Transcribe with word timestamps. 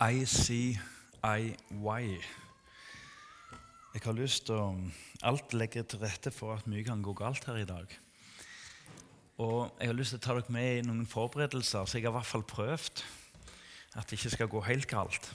ICIY. 0.00 0.78
Jeg 3.92 4.00
har 4.04 4.14
lyst 4.16 4.46
til 4.48 4.56
å 4.56 4.68
alt 5.28 5.52
legger 5.52 5.84
til 5.84 6.00
rette 6.00 6.32
for 6.32 6.54
at 6.54 6.68
mye 6.70 6.86
kan 6.86 7.02
gå 7.04 7.12
galt 7.18 7.44
her 7.44 7.58
i 7.60 7.66
dag. 7.68 7.84
Og 9.44 9.68
jeg 9.76 9.90
har 9.90 9.98
lyst 9.98 10.14
til 10.14 10.20
å 10.22 10.24
ta 10.24 10.36
dere 10.38 10.54
med 10.56 10.78
i 10.78 10.86
noen 10.86 11.04
forberedelser, 11.08 11.84
så 11.84 11.98
jeg 11.98 12.06
har 12.06 12.14
i 12.14 12.16
hvert 12.16 12.30
fall 12.30 12.46
prøvd 12.48 13.02
at 14.00 14.08
det 14.08 14.16
ikke 14.16 14.32
skal 14.38 14.48
gå 14.54 14.62
helt 14.70 14.88
galt. 14.88 15.28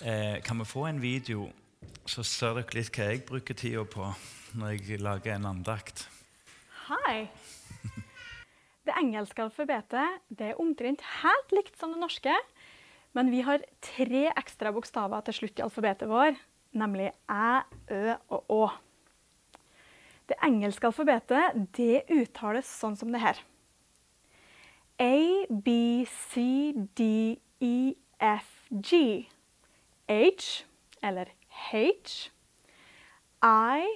Eh, 0.00 0.40
kan 0.48 0.56
vi 0.62 0.70
få 0.70 0.86
en 0.88 1.02
video, 1.02 1.50
så 2.08 2.24
ser 2.24 2.56
dere 2.56 2.78
litt 2.78 2.96
hva 2.96 3.10
jeg 3.10 3.26
bruker 3.28 3.58
tida 3.58 3.84
på 3.84 4.08
når 4.56 4.78
jeg 4.78 5.04
lager 5.04 5.36
en 5.36 5.50
andakt. 5.52 6.06
Hei! 6.88 7.28
Det 8.88 8.96
engelske 8.96 9.44
alfabetet 9.44 10.22
det 10.32 10.54
er 10.54 10.60
omtrent 10.62 11.04
helt 11.20 11.52
likt 11.52 11.76
som 11.78 11.92
det 11.92 12.00
norske, 12.00 12.32
men 13.16 13.30
vi 13.32 13.42
har 13.46 13.64
tre 13.82 14.28
ekstra 14.36 14.72
bokstaver 14.74 15.24
til 15.26 15.40
slutt 15.40 15.58
i 15.58 15.64
alfabetet 15.64 16.10
vår, 16.10 16.38
nemlig 16.78 17.10
æ, 17.26 17.62
ø 17.90 18.14
og 18.30 18.54
å. 18.54 18.64
Det 20.30 20.38
engelske 20.46 20.86
alfabetet 20.86 21.56
det 21.76 22.04
uttales 22.14 22.68
sånn 22.70 22.94
som 22.98 23.10
det 23.10 23.22
her. 23.22 23.40
A, 25.00 25.46
B, 25.50 26.04
C, 26.06 26.72
D, 26.94 27.40
E, 27.60 27.94
F, 28.20 28.68
G. 28.70 29.26
H, 30.10 30.66
eller 31.02 31.32
H. 31.70 32.30
I, 33.42 33.86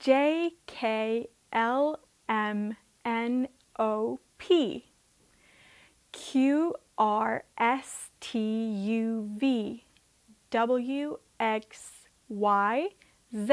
J, 0.00 0.50
K, 0.66 1.28
L, 1.52 1.94
M, 2.28 2.72
N, 3.04 3.46
O, 3.78 4.18
P. 4.38 4.84
Q, 6.12 6.72
R, 6.98 7.42
S, 7.58 8.10
T, 8.20 8.38
U, 8.38 9.28
V. 9.40 9.82
W, 10.50 11.16
X, 11.40 11.90
Y, 12.28 12.88
Z. 13.32 13.50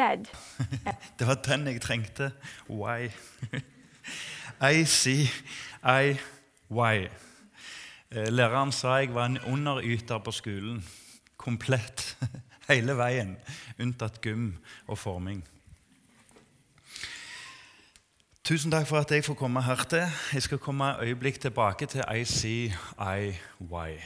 Det 1.19 1.27
var 1.27 1.35
den 1.35 1.67
jeg 1.67 1.81
trengte. 1.81 2.31
Why? 2.69 3.09
I-C-I-Y. 4.79 6.17
Eh, 8.11 8.27
Læreren 8.27 8.71
sa 8.71 8.87
jeg 8.99 9.13
var 9.13 9.25
en 9.25 9.39
underyter 9.39 10.17
på 10.19 10.31
skolen. 10.31 10.83
Komplett. 11.37 12.17
Hele 12.69 12.93
veien. 12.97 13.37
Unntatt 13.79 14.21
gym 14.21 14.59
og 14.87 14.97
forming. 14.97 15.43
Tusen 18.41 18.71
takk 18.73 18.87
for 18.89 18.97
at 18.97 19.11
jeg 19.13 19.21
får 19.21 19.35
komme 19.37 19.61
her 19.61 19.83
til. 19.85 20.07
Jeg 20.33 20.41
skal 20.41 20.57
komme 20.57 20.85
et 20.89 21.01
øyeblikk 21.01 21.39
tilbake 21.39 21.85
til 21.85 22.01
ICIY. 22.09 23.99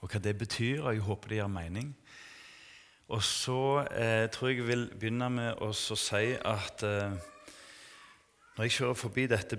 Og 0.00 0.10
hva 0.10 0.18
det 0.20 0.38
betyr, 0.38 0.82
og 0.82 0.92
jeg 0.92 1.02
håper 1.02 1.28
det 1.28 1.38
gir 1.38 1.48
mening. 1.48 1.96
Og 3.08 3.22
så 3.22 3.86
eh, 3.96 4.28
tror 4.28 4.48
jeg 4.48 4.58
jeg 4.58 4.68
vil 4.68 4.84
begynne 5.00 5.30
med 5.32 5.64
å 5.64 5.70
si 5.72 6.36
at 6.36 6.84
eh, 6.84 7.16
når 8.58 8.68
jeg 8.68 8.76
kjører 8.76 9.00
forbi 9.00 9.24
dette 9.26 9.56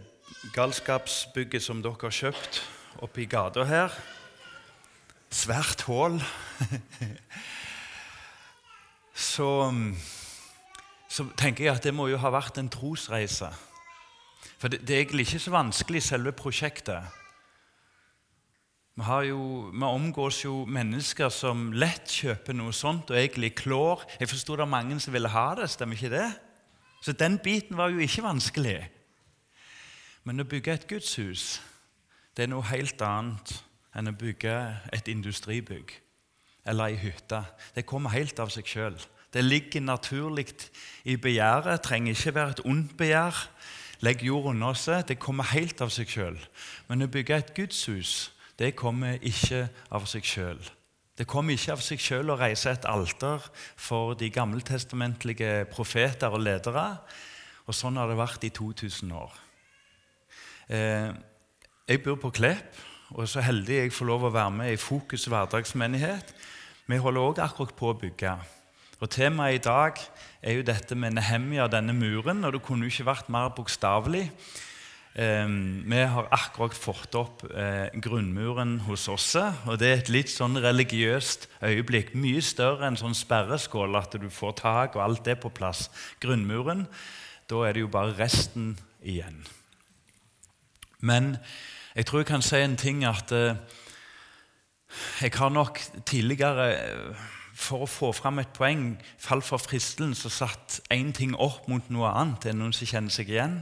galskapsbygget 0.54 1.66
som 1.66 1.82
dere 1.82 1.98
har 1.98 2.14
kjøpt 2.14 2.62
oppe 3.02 3.26
i 3.26 3.26
gata 3.26 3.66
her 3.66 3.98
Svært 5.34 5.82
hull. 5.90 6.22
så, 9.34 9.50
så 11.10 11.32
tenker 11.34 11.66
jeg 11.66 11.74
at 11.74 11.90
det 11.90 11.98
må 11.98 12.14
jo 12.14 12.22
ha 12.22 12.32
vært 12.32 12.62
en 12.62 12.70
trosreise. 12.70 13.50
For 14.58 14.74
det, 14.74 14.82
det 14.88 14.96
er 14.96 15.04
egentlig 15.06 15.28
ikke 15.28 15.44
så 15.44 15.54
vanskelig, 15.54 16.04
selve 16.04 16.34
prosjektet. 16.34 17.06
Vi, 18.98 19.06
jo, 19.28 19.70
vi, 19.70 19.84
omgås 19.86 20.42
jo 20.46 20.64
mennesker 20.66 21.30
som 21.30 21.70
lett 21.78 22.10
kjøper 22.10 22.58
noe 22.58 22.74
sånt 22.74 23.12
og 23.14 23.20
egentlig 23.20 23.54
klår. 23.60 24.08
Jeg 24.20 24.32
forsto 24.32 24.56
det 24.56 24.66
var 24.66 24.74
mange 24.74 24.98
som 25.00 25.14
ville 25.14 25.30
ha 25.30 25.52
det, 25.60 25.70
stemmer 25.70 26.00
ikke 26.00 26.16
det? 26.16 26.30
Så 27.06 27.14
den 27.14 27.38
biten 27.38 27.78
var 27.78 27.94
jo 27.94 28.02
ikke 28.02 28.26
vanskelig. 28.26 28.80
Men 30.26 30.42
å 30.42 30.50
bygge 30.50 30.74
et 30.74 30.88
gudshus 30.90 31.60
det 32.38 32.46
er 32.46 32.52
noe 32.52 32.66
helt 32.70 33.02
annet 33.02 33.54
enn 33.98 34.12
å 34.12 34.18
bygge 34.18 34.54
et 34.94 35.08
industribygg 35.10 35.94
eller 36.70 36.92
ei 36.92 36.98
hytte. 37.02 37.40
Det 37.74 37.86
kommer 37.88 38.14
helt 38.14 38.38
av 38.44 38.52
seg 38.54 38.68
sjøl. 38.70 38.98
Det 39.34 39.42
ligger 39.42 39.82
naturlig 39.82 40.52
i 41.10 41.16
begjæret. 41.18 41.82
Trenger 41.86 42.14
ikke 42.14 42.36
være 42.36 42.56
et 42.58 42.64
ondt 42.68 42.94
begjær. 43.00 43.40
Legg 44.06 44.24
jord 44.26 44.52
under 44.54 44.78
seg. 44.78 45.08
Det 45.10 45.20
kommer 45.20 45.48
helt 45.54 45.82
av 45.82 45.90
seg 45.94 46.10
sjøl. 46.12 46.38
Men 46.90 47.06
å 47.06 47.12
bygge 47.12 47.38
et 47.38 47.54
gudshus 47.58 48.32
det 48.58 48.74
kommer 48.74 49.20
ikke 49.22 49.68
av 49.94 50.08
seg 50.10 50.26
sjøl. 50.26 50.60
Det 51.18 51.26
kommer 51.30 51.54
ikke 51.54 51.76
av 51.76 51.82
seg 51.86 52.02
sjøl 52.02 52.32
å 52.34 52.38
reise 52.38 52.72
et 52.74 52.86
alter 52.90 53.42
for 53.78 54.16
de 54.18 54.30
gammeltestamentlige 54.34 55.68
profeter 55.70 56.34
og 56.34 56.42
ledere. 56.46 56.88
Og 57.70 57.78
sånn 57.78 57.98
har 57.98 58.10
det 58.10 58.18
vært 58.18 58.46
i 58.48 58.54
2000 58.54 59.14
år. 59.18 59.34
Eh, 60.74 61.10
jeg 61.88 62.04
bor 62.04 62.18
på 62.22 62.34
Klepp, 62.38 62.82
og 63.14 63.24
er 63.24 63.32
så 63.32 63.46
heldig 63.46 63.78
jeg 63.78 63.96
får 63.96 64.10
lov 64.10 64.28
å 64.28 64.34
være 64.34 64.54
med 64.58 64.74
i 64.74 64.82
Fokus 64.82 65.26
hverdagsmenighet. 65.30 66.34
Vi 66.88 67.02
holder 67.02 67.30
òg 67.30 67.42
akkurat 67.44 67.76
på 67.78 67.92
å 67.92 67.98
bygge. 67.98 68.34
Og 68.98 69.10
Temaet 69.14 69.60
i 69.60 69.62
dag 69.62 70.00
er 70.42 70.56
jo 70.58 70.64
dette 70.66 70.96
med 70.98 71.14
Nehemia, 71.14 71.68
denne 71.70 71.94
muren. 71.94 72.44
og 72.46 72.54
Det 72.54 72.64
kunne 72.66 72.88
jo 72.88 72.90
ikke 72.90 73.06
vært 73.12 73.30
mer 73.30 73.52
bokstavelig. 73.54 74.32
Eh, 75.14 75.46
vi 75.86 76.00
har 76.02 76.30
akkurat 76.34 76.74
fått 76.74 77.14
opp 77.16 77.44
eh, 77.52 77.94
grunnmuren 78.02 78.80
hos 78.88 79.06
oss. 79.08 79.36
og 79.38 79.78
Det 79.78 79.88
er 79.88 80.02
et 80.02 80.10
litt 80.10 80.34
sånn 80.34 80.58
religiøst 80.58 81.46
øyeblikk. 81.62 82.16
Mye 82.18 82.42
større 82.42 82.90
enn 82.90 82.98
sånn 82.98 83.14
sperreskål, 83.14 84.00
at 84.02 84.18
du 84.18 84.30
får 84.34 84.58
tak 84.64 84.98
og 84.98 85.06
alt 85.06 85.24
det 85.30 85.38
på 85.46 85.54
plass. 85.54 85.92
Grunnmuren. 86.20 86.88
Da 87.48 87.64
er 87.68 87.78
det 87.78 87.86
jo 87.86 87.94
bare 87.94 88.18
resten 88.18 88.80
igjen. 89.06 89.46
Men 91.06 91.36
jeg 91.94 92.10
tror 92.10 92.26
jeg 92.26 92.34
kan 92.34 92.42
si 92.42 92.58
en 92.66 92.78
ting 92.82 93.06
at 93.06 93.30
eh, 93.32 93.54
jeg 95.22 95.38
har 95.38 95.54
nok 95.54 95.78
tidligere 96.10 96.72
eh, 96.74 97.28
for 97.58 97.84
å 97.84 97.90
få 97.90 98.12
fram 98.14 98.38
et 98.42 98.54
poeng 98.54 98.92
falt 99.18 99.46
for 99.48 99.62
fristelen 99.62 100.14
så 100.16 100.30
satt 100.30 100.80
én 100.94 101.10
ting 101.16 101.34
opp 101.34 101.66
mot 101.72 101.90
noe 101.90 102.12
annet. 102.14 102.46
Er 102.52 102.58
noen 102.58 102.76
som 102.76 102.90
kjenner 102.90 103.14
seg 103.14 103.32
igjen? 103.34 103.60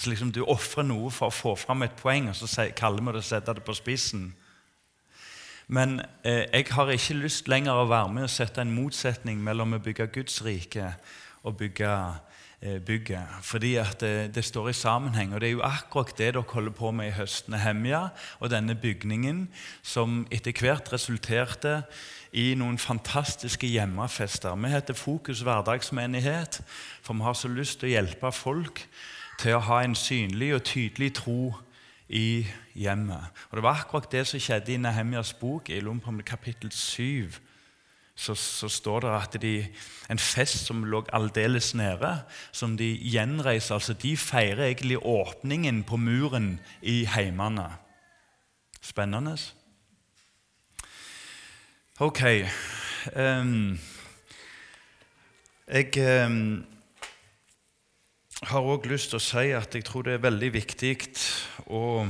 Så 0.00 0.12
liksom 0.12 0.30
Du 0.32 0.44
ofrer 0.46 0.86
noe 0.86 1.10
for 1.12 1.28
å 1.28 1.34
få 1.34 1.56
fram 1.58 1.82
et 1.82 1.96
poeng, 1.98 2.30
og 2.30 2.38
så 2.38 2.68
kaller 2.76 3.02
vi 3.02 3.16
det 3.16 3.24
å 3.24 3.26
sette 3.26 3.54
det 3.58 3.64
på 3.66 3.74
spissen. 3.76 4.30
Men 5.68 6.00
eh, 6.24 6.46
jeg 6.50 6.70
har 6.70 6.90
ikke 6.90 7.18
lyst 7.18 7.50
lenger 7.50 7.82
å 7.82 7.90
være 7.90 8.14
med 8.14 8.26
og 8.26 8.32
sette 8.32 8.62
en 8.62 8.72
motsetning 8.74 9.42
mellom 9.42 9.76
å 9.76 9.82
bygge 9.82 10.08
Guds 10.14 10.40
rike 10.46 10.94
og 11.46 11.58
bygge 11.60 11.90
bygget. 12.60 13.26
Fordi 13.42 13.74
at 13.80 14.00
det, 14.00 14.34
det, 14.34 14.44
står 14.44 14.68
i 14.68 14.72
sammenheng. 14.72 15.34
Og 15.34 15.40
det 15.40 15.48
er 15.48 15.52
jo 15.52 15.62
akkurat 15.64 16.12
det 16.18 16.34
dere 16.34 16.44
holder 16.48 16.72
på 16.76 16.90
med 16.90 17.08
i 17.08 17.14
høst. 17.16 17.48
Nehemja 17.48 18.08
og 18.40 18.50
denne 18.50 18.74
bygningen 18.74 19.48
som 19.82 20.26
etter 20.30 20.52
hvert 20.52 20.92
resulterte 20.92 21.82
i 22.32 22.54
noen 22.54 22.78
fantastiske 22.78 23.66
hjemmefester. 23.66 24.54
Vi 24.54 24.68
heter 24.68 24.94
Fokus 24.94 25.40
hverdagsmenighet, 25.40 26.60
for 27.02 27.14
vi 27.14 27.26
har 27.26 27.34
så 27.34 27.48
lyst 27.48 27.80
til 27.80 27.90
å 27.90 27.94
hjelpe 27.96 28.32
folk 28.32 28.84
til 29.40 29.56
å 29.56 29.64
ha 29.64 29.82
en 29.82 29.96
synlig 29.96 30.52
og 30.54 30.64
tydelig 30.68 31.14
tro 31.16 31.54
i 32.08 32.46
hjemmet. 32.74 33.30
Og 33.50 33.56
Det 33.56 33.62
var 33.62 33.80
akkurat 33.80 34.12
det 34.12 34.26
som 34.26 34.40
skjedde 34.40 34.74
i 34.74 34.76
Nehemjas 34.76 35.32
bok. 35.32 35.70
I 35.70 35.80
Lompom 35.80 36.20
kapittel 36.22 36.70
7 36.70 37.40
så, 38.20 38.34
så, 38.36 38.68
står 38.68 39.00
det 39.00 39.10
at 39.16 39.36
de, 39.40 39.54
en 40.12 40.18
fest 40.20 40.66
som 40.66 40.82
lå 40.84 41.00
aldeles 41.16 41.72
nede, 41.74 42.10
som 42.52 42.76
de 42.76 42.90
gjenreiser. 43.00 43.74
altså 43.78 43.94
De 43.96 44.16
feirer 44.16 44.66
egentlig 44.66 44.98
åpningen 45.00 45.82
på 45.88 45.96
muren 45.96 46.58
i 46.82 47.04
heimene. 47.08 47.70
Spennende. 48.82 49.38
Ok. 52.00 52.20
Um, 53.16 53.78
jeg 55.68 55.88
um, 56.26 56.66
har 58.42 58.68
òg 58.68 58.88
lyst 58.90 59.14
til 59.14 59.20
å 59.20 59.24
si 59.24 59.48
at 59.56 59.74
jeg 59.74 59.86
tror 59.88 60.04
det 60.04 60.18
er 60.18 60.26
veldig 60.28 60.52
viktig 60.58 60.96
å 61.72 62.04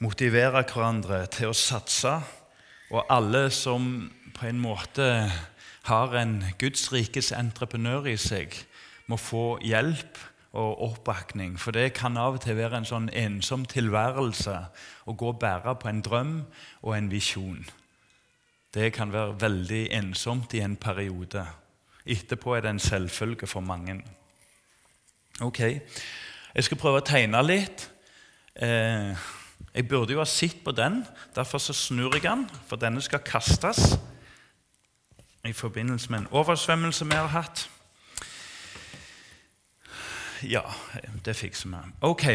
motivere 0.00 0.64
hverandre 0.64 1.26
til 1.32 1.52
å 1.52 1.56
satse. 1.56 2.16
Og 2.92 3.04
alle 3.08 3.50
som 3.52 4.08
på 4.34 4.46
en 4.46 4.60
måte 4.60 5.06
har 5.82 6.14
en 6.16 6.44
Guds 6.58 6.92
rikes 6.92 7.32
entreprenør 7.34 8.06
i 8.12 8.16
seg, 8.20 8.54
må 9.10 9.18
få 9.18 9.58
hjelp 9.64 10.20
og 10.52 10.82
oppbakning. 10.84 11.56
For 11.60 11.74
det 11.74 11.94
kan 11.96 12.16
av 12.20 12.36
og 12.36 12.44
til 12.44 12.58
være 12.58 12.82
en 12.82 12.88
sånn 12.88 13.08
ensom 13.16 13.64
tilværelse 13.68 14.56
å 15.08 15.14
gå 15.18 15.32
og 15.32 15.40
bære 15.42 15.74
på 15.80 15.90
en 15.90 16.02
drøm 16.04 16.34
og 16.82 16.96
en 16.96 17.10
visjon. 17.10 17.64
Det 18.72 18.92
kan 18.94 19.12
være 19.12 19.40
veldig 19.40 19.82
ensomt 19.98 20.54
i 20.54 20.62
en 20.64 20.76
periode. 20.80 21.44
Etterpå 22.06 22.56
er 22.56 22.64
det 22.64 22.74
en 22.74 22.82
selvfølge 22.82 23.46
for 23.46 23.60
mange. 23.60 24.00
Ok, 25.40 25.60
Jeg 26.54 26.64
skal 26.64 26.76
prøve 26.76 27.00
å 27.00 27.04
tegne 27.04 27.40
litt. 27.42 27.90
Eh, 28.54 29.16
Jeg 29.74 29.88
burde 29.88 30.12
jo 30.12 30.18
ha 30.18 30.24
sett 30.24 30.64
på 30.64 30.72
den, 30.72 31.06
derfor 31.34 31.58
så 31.58 31.72
snur 31.72 32.12
jeg 32.12 32.22
den, 32.22 32.50
for 32.66 32.76
denne 32.76 33.00
skal 33.00 33.20
kastes 33.24 33.96
i 35.44 35.52
forbindelse 35.52 36.10
med 36.10 36.18
en 36.18 36.28
oversvømmelse 36.30 37.04
vi 37.04 37.14
har 37.14 37.26
hatt. 37.26 37.70
Ja, 40.42 40.62
det 41.24 41.36
fikser 41.36 41.68
vi. 41.68 41.76
Ok. 42.00 42.26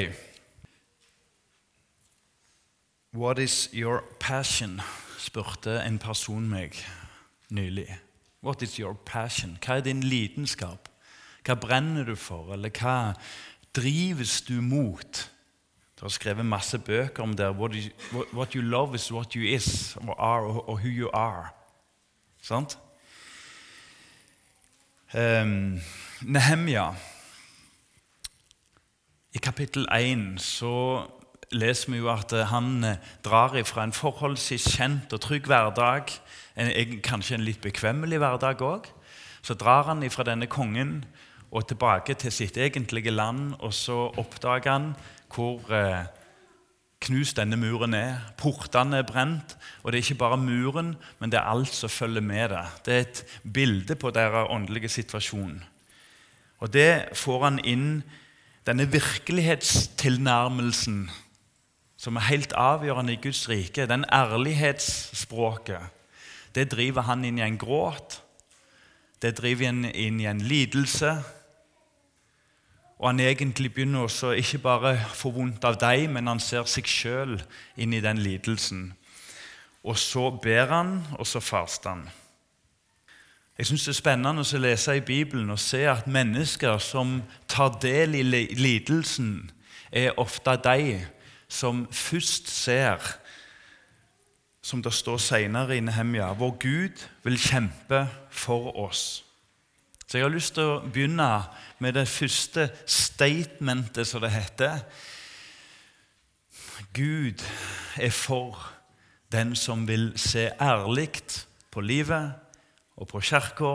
What 3.14 3.40
is 3.40 3.70
your 3.74 4.04
passion? 4.20 4.82
spurte 5.18 5.82
en 5.84 6.00
person 6.00 6.50
meg 6.50 6.76
nylig. 7.50 8.00
What 8.44 8.62
is 8.62 8.76
your 8.76 8.94
passion? 8.94 9.58
Hva 9.66 9.78
er 9.78 9.82
din 9.82 10.04
lidenskap? 10.04 10.90
Hva 11.46 11.56
brenner 11.56 12.04
du 12.04 12.16
for, 12.16 12.54
eller 12.54 12.70
hva 12.70 13.14
drives 13.76 14.42
du 14.42 14.62
mot? 14.62 15.32
Du 15.98 16.06
har 16.06 16.14
skrevet 16.14 16.46
masse 16.46 16.78
bøker 16.80 17.24
om 17.24 17.34
det. 17.34 17.50
What, 17.56 18.54
you 18.54 18.62
love 18.62 18.96
is 18.96 19.12
what 19.12 19.34
you 19.34 19.56
is, 19.56 19.98
or 20.08 20.20
are, 20.20 20.46
or 20.46 20.78
who 20.78 20.88
you 20.88 21.10
are. 21.14 21.50
Sant? 22.42 22.78
Um, 25.16 25.80
Nehemja 26.22 26.94
I 29.32 29.40
kapittel 29.40 29.88
1 29.88 30.42
så 30.44 31.08
leser 31.56 31.94
vi 31.94 32.02
jo 32.02 32.10
at 32.12 32.34
han 32.50 32.84
eh, 32.84 32.98
drar 33.24 33.56
ifra 33.56 33.86
en 33.88 33.96
forholdsvis 33.96 34.66
kjent 34.76 35.14
og 35.16 35.22
trygg 35.24 35.48
hverdag, 35.48 36.12
en, 36.60 36.98
kanskje 37.00 37.38
en 37.38 37.46
litt 37.48 37.64
bekvemmelig 37.64 38.20
hverdag 38.20 38.60
òg. 38.68 38.90
Så 39.40 39.56
drar 39.56 39.88
han 39.88 40.04
ifra 40.04 40.28
denne 40.28 40.50
kongen 40.52 41.06
og 41.56 41.70
tilbake 41.72 42.18
til 42.20 42.36
sitt 42.36 42.60
egentlige 42.60 43.16
land, 43.16 43.54
og 43.64 43.72
så 43.72 44.10
oppdager 44.20 44.74
han 44.74 44.90
hvor 45.32 45.72
eh, 45.72 46.04
knust 47.04 47.38
denne 47.38 47.58
muren 47.60 47.90
ned. 47.94 48.16
Portene 48.40 48.98
er 49.02 49.08
brent, 49.08 49.58
og 49.84 49.92
det 49.92 49.98
er 49.98 50.04
ikke 50.06 50.24
bare 50.24 50.42
muren, 50.42 50.90
men 51.20 51.30
det 51.32 51.40
er 51.40 51.50
alt 51.52 51.74
som 51.74 51.90
følger 51.90 52.22
med 52.22 52.50
det. 52.54 52.66
Det 52.86 52.94
er 52.94 53.00
et 53.06 53.26
bilde 53.54 53.96
på 53.96 54.12
deres 54.12 54.48
åndelige 54.50 54.90
situasjon. 54.90 55.64
Og 56.58 56.74
det 56.74 57.06
får 57.14 57.44
han 57.44 57.60
inn 57.66 58.04
denne 58.68 58.92
virkelighetstilnærmelsen 58.92 61.10
som 61.98 62.16
er 62.18 62.22
helt 62.30 62.54
avgjørende 62.54 63.14
i 63.14 63.22
Guds 63.22 63.50
rike, 63.50 63.86
den 63.90 64.06
ærlighetsspråket, 64.14 65.82
det 66.58 66.72
driver 66.72 67.06
han 67.06 67.26
inn 67.26 67.38
i 67.38 67.46
en 67.46 67.60
gråt. 67.62 68.22
Det 69.22 69.36
driver 69.38 69.70
han 69.70 69.86
inn 69.86 70.22
i 70.22 70.30
en 70.30 70.42
lidelse. 70.42 71.12
Og 72.98 73.10
han 73.10 73.20
egentlig 73.20 73.74
begynner 73.74 74.00
også 74.08 74.32
ikke 74.32 74.58
bare 74.58 74.96
få 75.14 75.32
vondt 75.32 75.66
av 75.70 75.78
deg, 75.78 76.08
men 76.10 76.28
han 76.28 76.40
ser 76.42 76.66
seg 76.66 76.88
sjøl 76.90 77.36
inn 77.78 77.94
i 77.94 78.02
den 78.02 78.18
lidelsen. 78.18 78.90
Og 79.86 79.98
så 80.02 80.32
ber 80.42 80.74
han, 80.74 80.96
og 81.20 81.28
så 81.28 81.40
faster 81.40 81.94
han. 81.94 82.08
Jeg 83.58 83.66
syns 83.66 83.86
det 83.86 83.94
er 83.94 83.98
spennende 83.98 84.44
å 84.46 84.62
lese 84.62 84.98
i 84.98 85.06
Bibelen 85.06 85.50
og 85.50 85.62
se 85.62 85.86
at 85.90 86.10
mennesker 86.10 86.78
som 86.82 87.22
tar 87.50 87.78
del 87.82 88.18
i 88.18 88.26
lidelsen, 88.58 89.52
er 89.92 90.18
ofte 90.20 90.58
de 90.66 91.00
som 91.48 91.86
først 91.92 92.50
ser, 92.52 93.00
som 94.62 94.84
det 94.84 94.94
står 94.94 95.18
senere 95.18 95.78
i 95.78 95.80
Nehemja, 95.80 96.34
hvor 96.36 96.58
Gud 96.60 97.06
vil 97.24 97.40
kjempe 97.40 98.04
for 98.30 98.76
oss. 98.78 99.27
Så 100.08 100.18
jeg 100.18 100.24
har 100.24 100.32
lyst 100.32 100.54
til 100.56 100.64
å 100.64 100.80
begynne 100.88 101.28
med 101.84 101.98
det 101.98 102.06
første 102.08 102.70
statementet, 102.88 104.08
som 104.08 104.22
det 104.24 104.32
heter. 104.32 104.80
Gud 106.96 107.44
er 108.00 108.14
for 108.16 108.56
den 109.32 109.52
som 109.60 109.84
vil 109.88 110.14
se 110.16 110.46
ærlig 110.64 111.10
på 111.72 111.84
livet 111.84 112.32
og 112.96 113.10
på 113.12 113.20
kirka, 113.20 113.74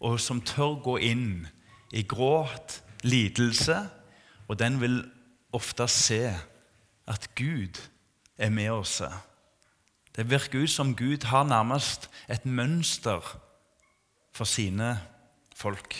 og 0.00 0.16
som 0.20 0.40
tør 0.40 0.78
gå 0.80 0.94
inn 1.10 1.44
i 1.92 2.06
gråt, 2.08 2.78
lidelse, 3.04 3.76
og 4.48 4.58
den 4.58 4.78
vil 4.80 5.02
ofte 5.52 5.84
se 5.92 6.22
at 7.06 7.28
Gud 7.36 7.76
er 8.38 8.48
med 8.48 8.70
oss. 8.70 9.02
Det 10.16 10.24
virker 10.30 10.64
ut 10.64 10.72
som 10.72 10.96
Gud 10.96 11.28
har 11.28 11.44
nærmest 11.44 12.08
et 12.32 12.46
mønster 12.46 13.20
for 14.38 14.46
sine 14.46 14.92
folk. 15.58 15.96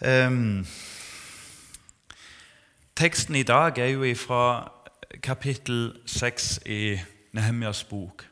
Um, 0.00 0.66
teksten 2.96 3.36
i 3.36 3.44
dag 3.44 3.78
er 3.78 3.92
jo 3.92 4.14
fra 4.16 4.70
kapittel 5.24 5.92
6 6.08 6.48
i 6.66 6.96
Nehemjas 7.36 7.84
bok. 7.84 8.24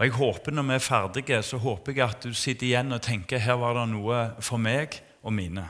Og 0.00 0.06
jeg 0.06 0.16
håper 0.16 0.52
Når 0.52 0.62
vi 0.62 0.74
er 0.74 0.78
ferdige, 0.78 1.42
så 1.42 1.56
håper 1.60 1.92
jeg 1.92 2.08
at 2.08 2.24
du 2.24 2.32
sitter 2.34 2.66
igjen 2.66 2.92
og 2.92 3.02
tenker 3.02 3.38
her 3.38 3.60
var 3.60 3.76
det 3.76 3.88
noe 3.92 4.20
for 4.40 4.56
meg 4.56 4.96
og 5.22 5.32
mine. 5.36 5.66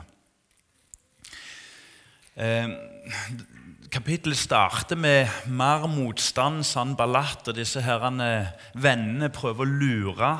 Kapittelet 3.91 4.39
starter 4.39 4.95
med 4.95 5.27
mer 5.47 5.83
motstand. 5.91 6.63
Sanballat 6.63 7.51
og 7.51 7.57
disse 7.57 7.83
herrene, 7.83 8.53
vennene 8.73 9.27
prøver 9.29 9.67
å 9.67 9.73
lure 9.83 10.31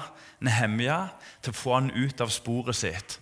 Nehemja 0.42 1.04
til 1.42 1.54
å 1.54 1.58
få 1.58 1.76
han 1.78 1.92
ut 1.94 2.22
av 2.24 2.32
sporet 2.34 2.78
sitt. 2.78 3.20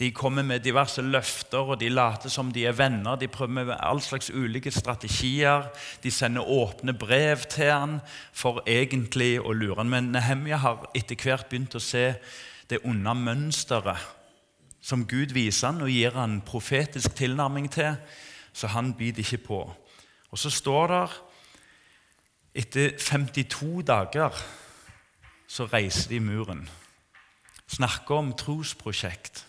De 0.00 0.08
kommer 0.16 0.42
med 0.42 0.62
diverse 0.64 1.02
løfter, 1.04 1.58
og 1.58 1.80
de 1.80 1.90
later 1.92 2.32
som 2.32 2.52
de 2.52 2.62
er 2.64 2.72
venner. 2.72 3.18
De 3.20 3.28
prøver 3.28 3.66
med 3.66 3.76
all 3.76 4.00
slags 4.00 4.30
ulike 4.30 4.70
strategier. 4.72 5.66
De 6.02 6.10
sender 6.10 6.48
åpne 6.48 6.94
brev 6.96 7.44
til 7.52 7.68
han 7.68 7.98
for 8.32 8.62
egentlig 8.66 9.34
å 9.40 9.52
lure 9.52 9.82
han. 9.82 9.92
Men 9.92 10.08
Nehemja 10.14 10.62
har 10.62 10.86
etter 10.96 11.20
hvert 11.20 11.50
begynt 11.50 11.76
å 11.76 11.84
se 11.84 12.14
det 12.70 12.80
onde 12.88 13.14
mønsteret 13.14 14.08
som 14.80 15.04
Gud 15.04 15.34
viser 15.36 15.68
han 15.68 15.84
og 15.84 15.92
gir 15.92 16.16
han 16.16 16.40
profetisk 16.46 17.12
tilnærming 17.18 17.68
til, 17.72 17.98
så 18.52 18.70
han 18.72 18.94
biter 18.96 19.20
ikke 19.20 19.44
på. 19.44 19.60
Og 20.30 20.38
så 20.38 20.50
står 20.50 20.94
det 20.94 21.04
etter 22.64 22.96
52 22.96 23.82
dager 23.86 24.40
så 25.50 25.66
reiser 25.66 26.12
de 26.12 26.20
muren. 26.22 26.68
Snakker 27.66 28.22
om 28.22 28.34
trosprosjekt. 28.38 29.46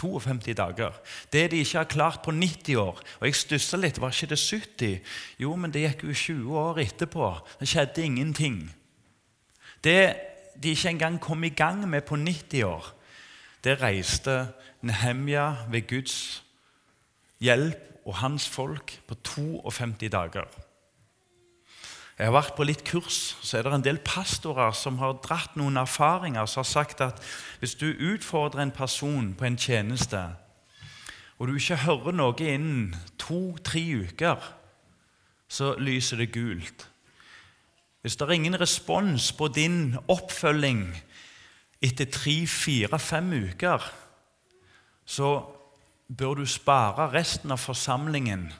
52 0.00 0.54
dager. 0.58 0.96
Det 1.32 1.50
de 1.50 1.60
ikke 1.62 1.78
har 1.78 1.84
klart 1.84 2.22
på 2.24 2.32
90 2.34 2.76
år. 2.76 2.98
Og 3.20 3.26
jeg 3.28 3.36
stussa 3.38 3.78
litt. 3.78 4.00
Var 4.00 4.10
ikke 4.10 4.32
det 4.32 4.40
70? 4.40 5.12
Jo, 5.38 5.54
men 5.56 5.72
det 5.72 5.84
gikk 5.84 6.04
jo 6.08 6.14
20 6.14 6.58
år 6.58 6.80
etterpå. 6.82 7.28
Det 7.60 7.68
skjedde 7.70 8.04
ingenting. 8.04 8.58
Det 9.84 10.16
de 10.62 10.70
ikke 10.70 10.88
engang 10.88 11.20
kom 11.20 11.44
i 11.44 11.48
gang 11.48 11.88
med 11.88 12.02
på 12.02 12.16
90 12.16 12.62
år, 12.62 12.94
det 13.64 13.82
reiste 13.82 14.48
Nehemja 14.82 15.66
ved 15.70 15.86
Guds 15.88 16.44
hjelp 17.40 18.06
og 18.06 18.14
hans 18.14 18.48
folk 18.48 19.00
på 19.08 19.14
52 19.14 20.10
dager. 20.12 20.48
Jeg 22.14 22.28
har 22.28 22.34
vært 22.36 22.54
på 22.54 22.62
litt 22.62 22.84
kurs, 22.86 23.34
så 23.42 23.58
er 23.58 23.66
det 23.66 23.72
en 23.74 23.82
del 23.82 23.96
pastorer 24.06 24.70
som 24.78 25.00
har 25.00 25.16
dratt 25.24 25.56
noen 25.58 25.80
erfaringer 25.80 26.46
som 26.46 26.62
har 26.62 26.68
sagt 26.70 27.00
at 27.02 27.22
hvis 27.58 27.74
du 27.80 27.88
utfordrer 27.90 28.62
en 28.62 28.74
person 28.74 29.32
på 29.34 29.48
en 29.48 29.58
tjeneste, 29.58 30.20
og 31.38 31.50
du 31.50 31.56
ikke 31.58 31.80
hører 31.82 32.14
noe 32.14 32.36
innen 32.38 32.92
to-tre 33.18 33.82
uker, 34.06 34.38
så 35.50 35.72
lyser 35.82 36.22
det 36.22 36.30
gult. 36.36 36.86
Hvis 38.02 38.14
det 38.20 38.28
er 38.28 38.36
ingen 38.36 38.60
respons 38.60 39.32
på 39.34 39.48
din 39.50 39.96
oppfølging 40.06 40.86
etter 41.82 42.06
tre, 42.14 42.36
fire, 42.46 42.98
fem 43.02 43.32
uker, 43.50 43.82
så 45.04 45.32
bør 46.06 46.38
du 46.38 46.46
spare 46.46 47.10
resten 47.10 47.50
av 47.50 47.58
forsamlingen 47.58 48.52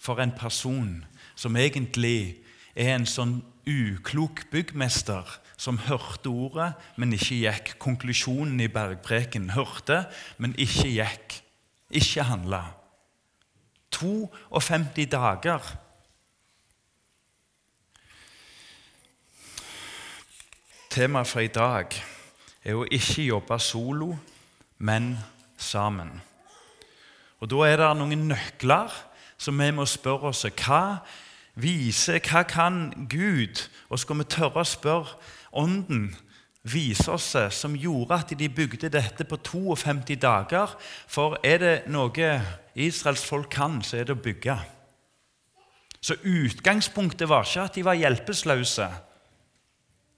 for 0.00 0.22
en 0.22 0.32
person 0.32 1.04
som 1.36 1.56
egentlig 1.60 2.45
er 2.76 2.92
en 2.94 3.08
sånn 3.08 3.40
uklok 3.66 4.44
byggmester 4.52 5.26
som 5.56 5.80
hørte 5.88 6.28
ordet, 6.28 6.74
men 7.00 7.14
ikke 7.16 7.40
gikk. 7.40 7.72
Konklusjonen 7.82 8.60
i 8.60 8.68
bergpreken 8.70 9.50
hørte, 9.56 10.04
men 10.38 10.54
ikke 10.60 10.92
gikk. 10.92 11.40
Ikke 11.96 12.26
handla. 12.28 12.62
52 13.96 15.06
dager. 15.08 15.72
Temaet 20.92 21.28
for 21.28 21.44
i 21.44 21.52
dag 21.52 21.92
er 22.64 22.76
å 22.76 22.86
ikke 22.88 23.26
jobbe 23.26 23.58
solo, 23.60 24.14
men 24.78 25.14
sammen. 25.56 26.10
Og 27.40 27.50
Da 27.50 27.66
er 27.68 27.76
det 27.80 27.90
noen 27.98 28.28
nøkler 28.30 28.92
som 29.38 29.58
vi 29.60 29.68
må 29.76 29.84
spørre 29.88 30.32
oss 30.32 30.46
hva 30.48 31.00
vise 31.56 32.20
hva 32.20 32.42
kan 32.48 33.08
Gud 33.10 33.62
Og 33.88 33.98
skal 33.98 34.20
vi 34.20 34.28
tørre 34.36 34.62
å 34.62 34.68
spørre 34.68 35.16
Ånden 35.56 36.10
vise 36.66 37.06
oss 37.14 37.30
som 37.54 37.76
gjorde 37.78 38.16
at 38.18 38.32
de 38.38 38.48
bygde 38.50 38.90
dette 38.90 39.24
på 39.24 39.36
52 39.38 40.16
dager? 40.18 40.72
For 41.06 41.38
er 41.46 41.60
det 41.62 41.74
noe 41.94 42.30
Israels 42.74 43.22
folk 43.24 43.48
kan, 43.54 43.78
så 43.86 44.00
er 44.00 44.08
det 44.08 44.16
å 44.16 44.24
bygge. 44.24 44.56
Så 46.02 46.18
utgangspunktet 46.22 47.30
var 47.30 47.46
ikke 47.46 47.68
at 47.68 47.78
de 47.78 47.84
var 47.86 47.98
hjelpeløse. 47.98 48.88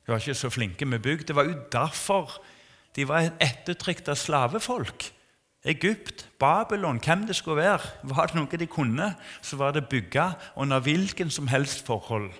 De 0.05 0.13
var 0.13 0.25
ikke 0.25 0.41
så 0.41 0.51
flinke 0.51 0.89
med 0.89 1.05
bygg. 1.05 1.27
Det 1.29 1.37
var 1.37 1.45
jo 1.45 1.61
derfor 1.73 2.41
de 2.97 3.05
var 3.09 3.29
et 3.29 3.45
ettertrykt 3.45 4.09
av 4.09 4.19
slavefolk. 4.19 5.11
Egypt, 5.65 6.29
Babylon, 6.39 7.01
hvem 7.05 7.27
det 7.27 7.37
skulle 7.37 7.63
være. 7.63 7.81
Var 8.03 8.27
det 8.31 8.39
noe 8.39 8.61
de 8.61 8.67
kunne, 8.71 9.15
så 9.43 9.57
var 9.57 9.75
det 9.75 9.89
bygge 9.91 10.31
under 10.57 10.81
hvilken 10.81 11.31
som 11.31 11.49
helst 11.51 11.87
forhold. 11.87 12.31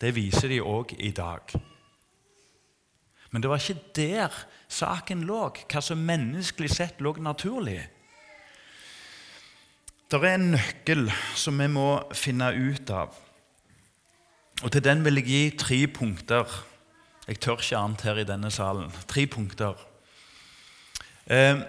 Det 0.00 0.14
viser 0.14 0.48
de 0.48 0.60
òg 0.60 0.92
i 0.98 1.10
dag. 1.10 1.40
Men 3.30 3.42
det 3.42 3.50
var 3.50 3.62
ikke 3.62 3.80
der 3.96 4.34
saken 4.68 5.24
lå, 5.24 5.46
hva 5.72 5.80
som 5.80 5.98
menneskelig 6.04 6.70
sett 6.74 7.00
lå 7.00 7.14
naturlig. 7.16 7.80
Det 10.12 10.18
er 10.20 10.34
en 10.34 10.50
nøkkel 10.52 11.06
som 11.40 11.56
vi 11.56 11.70
må 11.72 11.86
finne 12.12 12.50
ut 12.52 12.90
av. 12.92 13.14
Og 14.62 14.68
Til 14.70 14.84
den 14.84 15.00
vil 15.04 15.22
jeg 15.22 15.24
gi 15.26 15.44
tre 15.56 15.78
punkter. 15.88 16.44
Jeg 17.26 17.40
tør 17.40 17.62
ikke 17.62 17.78
annet 17.78 18.04
her 18.04 18.20
i 18.20 18.26
denne 18.28 18.50
salen. 18.52 18.92
Tre 19.08 19.24
punkter. 19.26 19.78
Eh, 21.26 21.62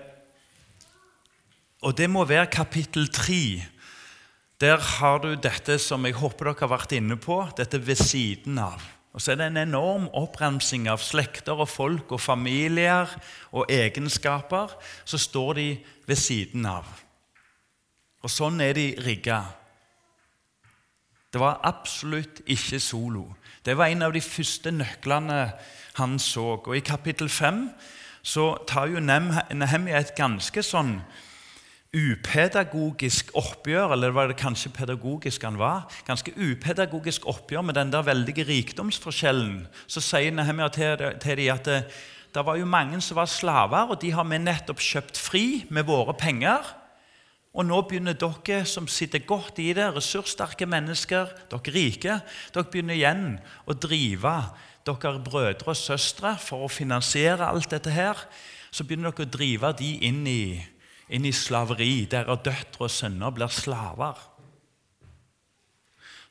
og 1.84 1.98
Det 1.98 2.10
må 2.10 2.24
være 2.26 2.48
kapittel 2.48 3.08
tre. 3.12 3.64
Der 4.62 4.78
har 4.80 5.18
du 5.20 5.34
dette 5.36 5.78
som 5.82 6.06
jeg 6.06 6.16
håper 6.16 6.48
dere 6.48 6.62
har 6.64 6.72
vært 6.72 6.94
inne 6.96 7.18
på, 7.20 7.42
dette 7.58 7.82
ved 7.84 8.00
siden 8.00 8.58
av. 8.64 8.82
Og 9.14 9.22
så 9.22 9.34
er 9.34 9.42
det 9.42 9.48
en 9.52 9.60
enorm 9.62 10.06
oppramsing 10.18 10.88
av 10.90 11.02
slekter 11.04 11.60
og 11.60 11.70
folk 11.70 12.16
og 12.16 12.22
familier 12.22 13.12
og 13.52 13.70
egenskaper. 13.70 14.72
Så 15.06 15.20
står 15.22 15.54
de 15.60 15.68
ved 16.08 16.18
siden 16.18 16.66
av. 16.66 16.88
Og 18.24 18.32
sånn 18.32 18.62
er 18.64 18.74
de 18.74 18.88
rigga. 19.04 19.44
Det 21.34 21.42
var 21.42 21.60
absolutt 21.68 22.42
ikke 22.48 22.80
solo. 22.80 23.28
Det 23.66 23.76
var 23.78 23.92
en 23.92 24.08
av 24.08 24.16
de 24.16 24.22
første 24.24 24.72
nøklene 24.72 25.44
han 26.00 26.18
så. 26.22 26.56
Og 26.56 26.74
I 26.78 26.86
kapittel 26.86 27.30
5 27.30 27.68
så 28.24 28.54
tar 28.70 28.90
jo 28.94 29.04
Nehemia 29.04 30.00
et 30.00 30.16
ganske 30.18 30.64
sånn 30.64 30.96
upedagogisk 31.94 33.30
oppgjør, 33.38 33.94
eller 33.94 34.14
var 34.16 34.32
det 34.32 34.40
kanskje 34.42 34.72
pedagogisk 34.74 35.44
han 35.46 35.60
var? 35.62 35.86
Ganske 36.08 36.34
upedagogisk 36.34 37.28
oppgjør 37.30 37.62
med 37.62 37.78
den 37.78 37.94
der 37.94 38.06
veldige 38.08 38.48
rikdomsforskjellen. 38.50 39.68
Så 39.88 40.02
sier 40.02 40.34
Nehemia 40.34 40.72
til, 40.74 40.98
til 41.22 41.38
dem 41.38 41.54
at 41.54 41.70
det, 41.70 41.84
det 42.34 42.46
var 42.46 42.58
jo 42.58 42.66
mange 42.66 43.02
som 43.02 43.20
var 43.20 43.30
slaver, 43.30 43.94
og 43.94 44.02
de 44.02 44.10
har 44.12 44.26
vi 44.26 44.42
nettopp 44.42 44.82
kjøpt 44.82 45.22
fri 45.22 45.46
med 45.70 45.86
våre 45.86 46.18
penger. 46.18 46.66
Og 47.54 47.68
nå 47.70 47.84
begynner 47.86 48.18
dere 48.18 48.64
som 48.66 48.90
sitter 48.90 49.22
godt 49.30 49.62
i 49.62 49.70
det, 49.78 49.92
ressurssterke 49.94 50.66
mennesker, 50.66 51.30
dere 51.52 51.76
rike, 51.76 52.18
dere 52.56 52.72
begynner 52.74 52.98
igjen 52.98 53.28
å 53.70 53.78
drive 53.78 54.34
dere 54.84 55.20
brødre 55.24 55.70
og 55.72 55.78
søstre 55.78 56.34
for 56.42 56.66
å 56.66 56.72
finansiere 56.74 57.46
alt 57.46 57.70
dette 57.72 57.94
her. 57.94 58.18
Så 58.74 58.82
begynner 58.82 59.14
dere 59.14 59.30
å 59.30 59.36
drive 59.38 59.76
de 59.78 59.92
inn 60.10 60.26
i 60.26 60.42
inn 61.14 61.28
i 61.30 61.34
slaveri, 61.36 62.06
der 62.10 62.30
døtre 62.36 62.88
og 62.88 62.92
sønner 62.92 63.34
blir 63.34 63.52
slaver. 63.54 64.18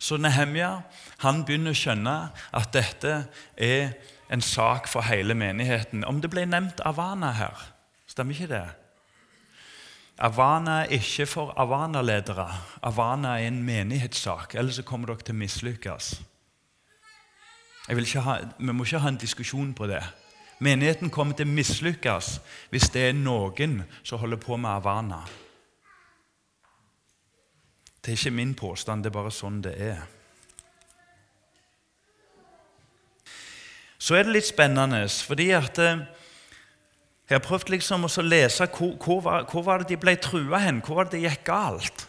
Så 0.03 0.19
Nehemja 0.19 0.81
han 1.23 1.45
begynner 1.47 1.71
å 1.75 1.79
skjønne 1.79 2.17
at 2.59 2.73
dette 2.75 3.12
er 3.55 3.93
en 4.33 4.43
sak 4.43 4.89
for 4.91 5.07
hele 5.07 5.37
menigheten. 5.39 6.03
Om 6.05 6.19
det 6.25 6.31
ble 6.33 6.47
nevnt 6.49 6.83
Avana 6.89 7.31
her, 7.39 7.69
stemmer 8.11 8.35
ikke 8.35 8.51
det? 8.51 8.65
Avana 10.23 10.83
er 10.83 10.97
ikke 10.99 11.27
for 11.27 11.55
Avana-ledere. 11.59 12.49
Avana 12.83 13.37
er 13.39 13.53
en 13.53 13.62
menighetssak, 13.65 14.57
ellers 14.59 14.81
så 14.81 14.87
kommer 14.87 15.12
dere 15.12 15.23
til 15.23 15.37
å 15.37 15.41
mislykkes. 15.41 16.11
vi 17.89 18.73
må 18.73 18.85
ikke 18.85 18.99
ha 18.99 19.09
en 19.09 19.23
diskusjon 19.23 19.75
på 19.75 19.87
det. 19.87 20.03
Menigheten 20.62 21.11
kommer 21.11 21.35
til 21.35 21.49
å 21.49 21.54
mislykkes 21.57 22.37
hvis 22.71 22.90
det 22.95 23.09
er 23.09 23.16
noen 23.19 23.81
som 24.07 24.21
holder 24.23 24.38
på 24.38 24.59
med 24.61 24.71
Havana. 24.71 25.23
Det 28.02 28.12
er 28.12 28.19
ikke 28.19 28.35
min 28.35 28.54
påstand, 28.59 29.02
det 29.02 29.11
er 29.11 29.16
bare 29.16 29.33
sånn 29.35 29.61
det 29.62 29.73
er. 29.83 30.02
Så 34.02 34.16
er 34.19 34.26
det 34.26 34.35
litt 34.35 34.49
spennende, 34.49 35.04
fordi 35.07 35.49
at 35.54 35.78
eh, 35.78 36.00
jeg 37.31 37.37
har 37.37 37.45
prøvd 37.47 37.71
liksom 37.71 38.07
å 38.07 38.25
lese 38.26 38.66
hvor, 38.75 38.97
hvor, 38.99 39.21
var, 39.23 39.45
hvor 39.50 39.62
var 39.66 39.83
det 39.83 39.92
de 39.92 39.99
ble 40.02 40.16
trua 40.19 40.59
hen, 40.62 40.81
hvor 40.83 40.99
var 40.99 41.11
det 41.11 41.21
det 41.21 41.28
gikk 41.28 41.45
galt. 41.47 42.07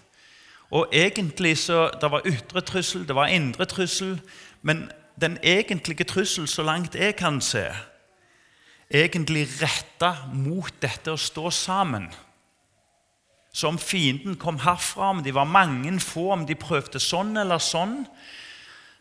Og 0.74 0.89
egentlig 0.89 1.55
så, 1.62 1.91
Det 2.01 2.10
var 2.10 2.25
ytre 2.25 2.62
trussel, 2.65 3.05
det 3.07 3.15
var 3.15 3.29
indre 3.29 3.65
trussel, 3.69 4.17
men 4.62 4.88
den 5.22 5.38
egentlige 5.43 6.03
trussel, 6.10 6.48
så 6.48 6.65
langt 6.65 6.95
jeg 6.95 7.15
kan 7.15 7.41
se, 7.41 7.67
egentlig 8.90 9.48
retta 9.62 10.16
mot 10.34 10.74
dette 10.82 11.13
å 11.13 11.20
stå 11.20 11.52
sammen. 11.54 12.10
Så 13.54 13.70
om 13.70 13.78
fienden 13.78 14.36
kom 14.42 14.58
herfra, 14.63 15.12
om 15.13 15.22
de 15.24 15.34
var 15.34 15.46
mange 15.46 16.00
få, 16.02 16.32
om 16.34 16.46
de 16.50 16.58
prøvde 16.58 17.00
sånn 17.00 17.38
eller 17.38 17.62
sånn, 17.62 18.02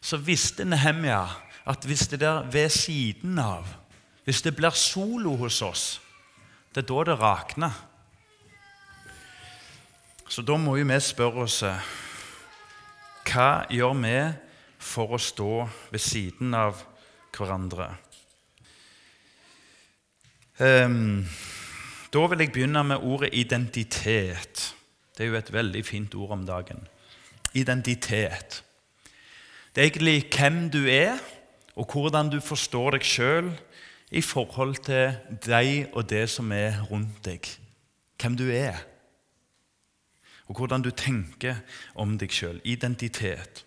så 0.02 0.18
visste 0.20 0.66
Nehemia 0.68 1.24
at 1.64 1.86
hvis 1.86 2.08
det 2.10 2.20
der 2.20 2.42
ved 2.52 2.68
siden 2.74 3.38
av, 3.38 3.64
hvis 4.26 4.42
det 4.42 4.54
blir 4.56 4.74
solo 4.76 5.36
hos 5.40 5.62
oss, 5.62 5.86
det 6.74 6.84
er 6.84 6.88
da 6.90 7.04
det 7.08 7.18
rakner. 7.20 7.72
Så 10.28 10.42
da 10.42 10.56
må 10.56 10.76
jo 10.80 10.86
vi 10.88 11.00
spørre 11.00 11.44
oss 11.44 11.58
hva 13.32 13.50
gjør 13.72 13.98
vi 14.00 14.16
for 14.82 15.14
å 15.14 15.20
stå 15.20 15.52
ved 15.92 16.02
siden 16.02 16.54
av 16.56 16.80
hverandre? 17.36 17.92
Um, 20.62 21.26
da 22.14 22.26
vil 22.30 22.38
jeg 22.38 22.52
begynne 22.52 22.84
med 22.84 23.02
ordet 23.02 23.30
identitet. 23.32 24.74
Det 25.18 25.24
er 25.24 25.30
jo 25.32 25.34
et 25.34 25.52
veldig 25.52 25.80
fint 25.84 26.14
ord 26.14 26.30
om 26.30 26.44
dagen. 26.46 26.84
Identitet. 27.54 28.62
Det 29.74 29.80
er 29.80 29.88
egentlig 29.88 30.28
hvem 30.36 30.70
du 30.70 30.86
er, 30.86 31.18
og 31.74 31.92
hvordan 31.92 32.30
du 32.30 32.38
forstår 32.40 32.90
deg 32.94 33.02
sjøl 33.02 33.50
i 34.10 34.20
forhold 34.20 34.76
til 34.86 35.16
deg 35.46 35.88
og 35.92 36.06
det 36.10 36.28
som 36.30 36.52
er 36.52 36.78
rundt 36.90 37.24
deg. 37.24 37.48
Hvem 38.22 38.36
du 38.36 38.44
er, 38.52 38.78
og 40.46 40.56
hvordan 40.56 40.82
du 40.82 40.90
tenker 40.90 41.58
om 41.94 42.14
deg 42.18 42.30
sjøl. 42.30 42.60
Identitet. 42.64 43.64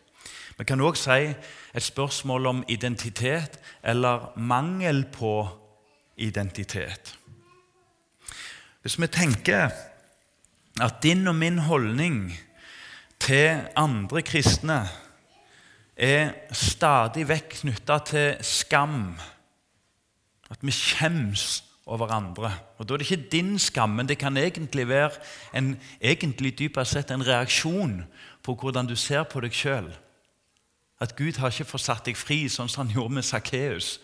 Vi 0.58 0.64
kan 0.64 0.80
òg 0.80 0.96
si 0.96 1.34
et 1.76 1.84
spørsmål 1.84 2.46
om 2.46 2.66
identitet 2.72 3.60
eller 3.84 4.32
mangel 4.38 5.04
på 5.12 5.65
identitet. 6.18 7.18
Hvis 8.82 9.00
vi 9.02 9.08
tenker 9.08 9.70
at 10.82 11.04
din 11.04 11.28
og 11.28 11.36
min 11.36 11.58
holdning 11.58 12.40
til 13.20 13.62
andre 13.76 14.22
kristne 14.22 14.84
er 15.96 16.34
stadig 16.52 17.28
vekk 17.28 17.62
knytta 17.62 17.98
til 18.06 18.36
skam, 18.44 19.16
at 20.52 20.60
vi 20.62 20.72
skjems 20.72 21.64
over 21.86 22.08
andre. 22.12 22.52
Og 22.78 22.90
Da 22.90 22.94
er 22.94 22.98
det 22.98 23.12
ikke 23.12 23.30
din 23.32 23.60
skam, 23.60 23.90
men 23.90 24.08
det 24.08 24.18
kan 24.18 24.38
egentlig 24.38 24.88
være 24.88 25.12
en, 25.54 25.80
egentlig 26.02 26.60
dypere 26.60 26.86
sett 26.86 27.12
en 27.12 27.28
reaksjon 27.28 28.04
på 28.44 28.56
hvordan 28.56 28.88
du 28.88 28.96
ser 28.96 29.24
på 29.24 29.40
deg 29.40 29.54
sjøl. 29.54 29.94
At 31.00 31.16
Gud 31.16 31.38
har 31.38 31.48
ikke 31.48 31.66
forsatt 31.66 32.06
deg 32.06 32.18
fri, 32.18 32.48
sånn 32.50 32.70
som 32.70 32.86
han 32.86 32.96
gjorde 32.96 33.14
med 33.14 33.24
Sakkeus. 33.24 34.00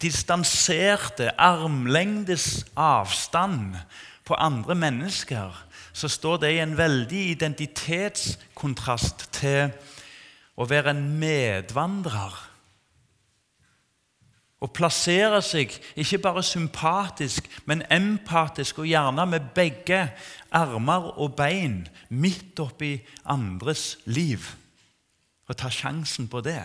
distanserte, 0.03 1.41
armlengdes 1.41 2.67
avstand 2.77 3.77
på 4.25 4.35
andre 4.35 4.75
mennesker, 4.75 5.68
så 5.99 6.09
står 6.09 6.37
det 6.45 6.53
i 6.55 6.61
en 6.63 6.77
veldig 6.79 7.23
identitetskontrast 7.33 9.25
til 9.35 9.73
å 10.59 10.67
være 10.69 10.93
en 10.95 11.03
medvandrer. 11.19 12.37
Å 14.59 14.67
plassere 14.75 15.39
seg 15.43 15.75
ikke 15.99 16.19
bare 16.23 16.43
sympatisk, 16.43 17.47
men 17.71 17.85
empatisk, 17.95 18.81
og 18.83 18.91
gjerne 18.91 19.27
med 19.31 19.53
begge 19.55 20.01
armer 20.55 21.13
og 21.15 21.37
bein 21.39 21.85
midt 22.11 22.59
oppi 22.63 22.97
andres 23.31 24.01
liv. 24.11 24.47
Å 25.47 25.55
ta 25.55 25.71
sjansen 25.71 26.27
på 26.31 26.43
det. 26.47 26.63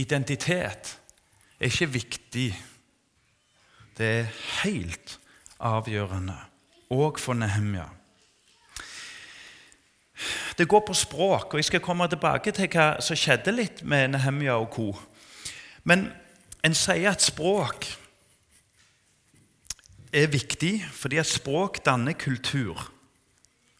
Identitet 0.00 0.94
er 1.60 1.68
ikke 1.68 1.92
viktig. 1.92 2.46
Det 3.96 4.12
er 4.22 4.30
helt 4.62 5.18
avgjørende, 5.60 6.38
òg 6.92 7.20
for 7.20 7.36
Nehemja. 7.36 7.90
Det 10.58 10.68
går 10.68 10.84
på 10.86 10.94
språk, 10.94 11.52
og 11.52 11.60
jeg 11.60 11.64
skal 11.70 11.84
komme 11.84 12.08
tilbake 12.08 12.52
til 12.52 12.68
hva 12.72 12.86
som 13.00 13.18
skjedde 13.18 13.54
litt 13.54 13.82
med 13.82 14.14
Nehemja 14.14 14.58
og 14.60 14.70
co. 14.74 14.88
Men 15.84 16.10
en 16.64 16.74
sier 16.74 17.10
at 17.10 17.24
språk 17.24 17.88
er 20.12 20.28
viktig 20.30 20.76
fordi 20.94 21.18
at 21.18 21.30
språk 21.30 21.80
danner 21.86 22.12
kultur. 22.12 22.92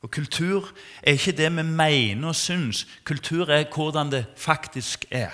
Og 0.02 0.10
kultur 0.10 0.72
er 1.02 1.14
ikke 1.14 1.36
det 1.38 1.50
vi 1.56 1.62
mener 1.62 2.32
og 2.32 2.36
syns. 2.36 2.86
Kultur 3.04 3.50
er 3.50 3.68
hvordan 3.70 4.10
det 4.10 4.24
faktisk 4.36 5.04
er. 5.10 5.30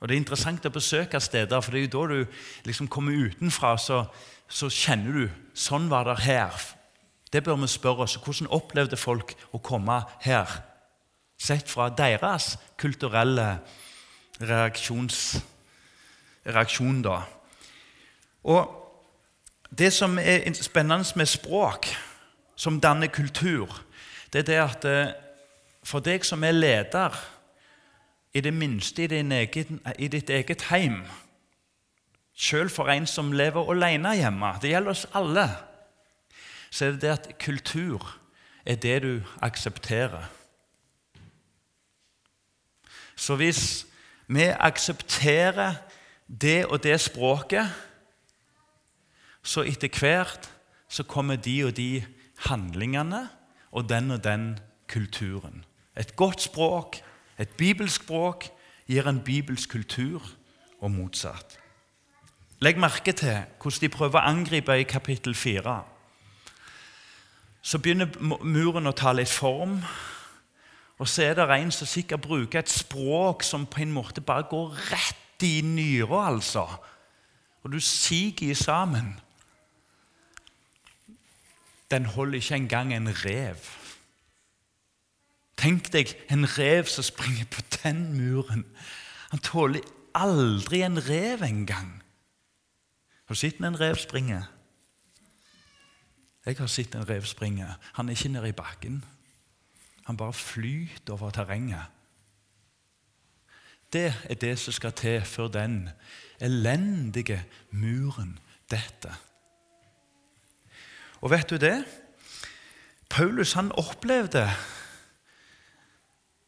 Og 0.00 0.08
Det 0.08 0.14
er 0.14 0.20
interessant 0.20 0.66
å 0.66 0.72
besøke 0.72 1.20
steder, 1.20 1.60
for 1.60 1.72
det 1.72 1.80
er 1.80 1.88
jo 1.88 1.92
da 1.92 2.14
du 2.14 2.36
liksom 2.64 2.88
kommer 2.88 3.12
utenfra, 3.12 3.74
så, 3.78 4.04
så 4.48 4.68
kjenner 4.72 5.12
du 5.12 5.26
sånn 5.54 5.90
var 5.92 6.08
det 6.08 6.22
her. 6.24 6.56
Det 7.32 7.44
bør 7.44 7.56
vi 7.56 7.66
spørre 7.66 8.02
oss. 8.06 8.16
Hvordan 8.16 8.50
opplevde 8.50 8.96
folk 8.96 9.34
å 9.52 9.58
komme 9.58 10.02
her? 10.20 10.46
Sett 11.40 11.70
fra 11.70 11.88
deres 11.88 12.58
kulturelle 12.78 13.58
reaksjon, 14.40 15.08
da. 17.02 17.22
Og 18.44 18.76
Det 19.70 19.92
som 19.92 20.18
er 20.18 20.52
spennende 20.52 21.04
med 21.14 21.26
språk, 21.26 21.86
som 22.56 22.80
danner 22.80 23.06
kultur, 23.06 23.82
det 24.32 24.38
er 24.38 24.42
det 24.42 24.58
at 24.58 24.84
eh, 24.84 25.12
for 25.84 26.00
deg 26.02 26.24
som 26.26 26.42
er 26.44 26.52
leder, 26.52 27.14
i 28.34 28.40
det 28.40 28.52
minste 28.54 29.04
i, 29.04 29.06
egen, 29.06 29.80
i 29.98 30.08
ditt 30.08 30.30
eget 30.30 30.62
heim, 30.70 31.02
sjøl 32.34 32.70
for 32.70 32.90
en 32.90 33.06
som 33.06 33.32
lever 33.32 33.72
alene 33.72 34.14
hjemme 34.16 34.52
Det 34.62 34.70
gjelder 34.70 34.90
oss 34.90 35.06
alle 35.18 35.48
så 36.70 36.86
er 36.86 36.90
det 36.90 37.02
det 37.02 37.08
at 37.08 37.38
kultur 37.38 38.20
er 38.66 38.74
det 38.74 39.02
du 39.02 39.22
aksepterer. 39.42 40.30
Så 43.16 43.36
hvis 43.36 43.86
vi 44.28 44.42
aksepterer 44.42 45.74
det 46.40 46.66
og 46.66 46.82
det 46.82 47.00
språket, 47.00 47.66
så 49.42 49.62
etter 49.62 49.98
hvert 49.98 50.50
så 50.88 51.02
kommer 51.02 51.36
de 51.36 51.64
og 51.64 51.76
de 51.76 52.04
handlingene 52.46 53.28
og 53.70 53.88
den 53.88 54.10
og 54.10 54.24
den 54.24 54.58
kulturen. 54.88 55.64
Et 55.96 56.16
godt 56.16 56.40
språk, 56.42 56.96
et 57.38 57.48
bibelsk 57.48 58.02
språk, 58.02 58.44
gir 58.86 59.08
en 59.08 59.20
bibelsk 59.20 59.70
kultur, 59.70 60.22
og 60.80 60.90
motsatt. 60.90 61.58
Legg 62.60 62.78
merke 62.80 63.12
til 63.12 63.42
hvordan 63.60 63.80
de 63.80 63.88
prøver 63.92 64.20
å 64.20 64.28
angripe 64.28 64.76
i 64.76 64.88
kapittel 64.88 65.34
4. 65.36 65.76
Så 67.62 67.78
begynner 67.78 68.08
muren 68.20 68.88
å 68.88 68.96
ta 68.96 69.12
litt 69.12 69.32
form. 69.32 69.80
Og 71.00 71.08
så 71.08 71.24
er 71.30 71.38
det 71.38 71.48
en 71.54 71.72
som 71.72 71.88
sikkert 71.88 72.24
bruker 72.24 72.60
et 72.60 72.72
språk 72.72 73.44
som 73.44 73.66
på 73.66 73.82
en 73.84 73.92
måte 73.92 74.20
bare 74.20 74.48
går 74.50 74.76
rett 74.90 75.44
i 75.44 75.60
nyra, 75.64 76.26
altså. 76.28 76.66
Og 77.62 77.72
du 77.72 77.80
siger 77.80 78.50
i 78.50 78.54
sammen. 78.54 79.14
Den 81.90 82.04
holder 82.06 82.38
ikke 82.38 82.54
engang 82.54 82.92
en 82.94 83.08
rev. 83.24 83.56
Tenk 85.60 85.90
deg 85.92 86.12
en 86.32 86.46
rev 86.58 86.88
som 86.88 87.04
springer 87.04 87.48
på 87.50 87.64
den 87.82 88.04
muren. 88.16 88.64
Han 89.30 89.42
tåler 89.44 89.84
aldri 90.14 90.80
en 90.82 91.00
rev 91.08 91.42
engang. 91.42 92.00
Har 93.26 93.34
du 93.34 93.38
sett 93.38 93.60
en 93.60 93.80
rev 93.80 93.98
springer? 94.00 94.48
Jeg 96.46 96.56
har 96.58 96.66
sett 96.66 96.94
en 96.94 97.08
rev 97.08 97.24
springe. 97.24 97.66
Han 97.92 98.08
er 98.08 98.16
ikke 98.16 98.28
nede 98.28 98.48
i 98.48 98.56
bakken. 98.56 99.04
Han 100.06 100.16
bare 100.16 100.32
flyter 100.32 101.12
over 101.12 101.30
terrenget. 101.30 101.84
Det 103.92 104.14
er 104.24 104.34
det 104.34 104.58
som 104.58 104.72
skal 104.72 104.92
til 104.92 105.22
før 105.22 105.48
den 105.48 105.88
elendige 106.40 107.44
muren 107.70 108.38
detter. 108.70 109.20
Og 111.20 111.30
vet 111.30 111.50
du 111.50 111.56
det? 111.56 111.84
Paulus 113.10 113.52
han 113.52 113.72
opplevde 113.72 114.50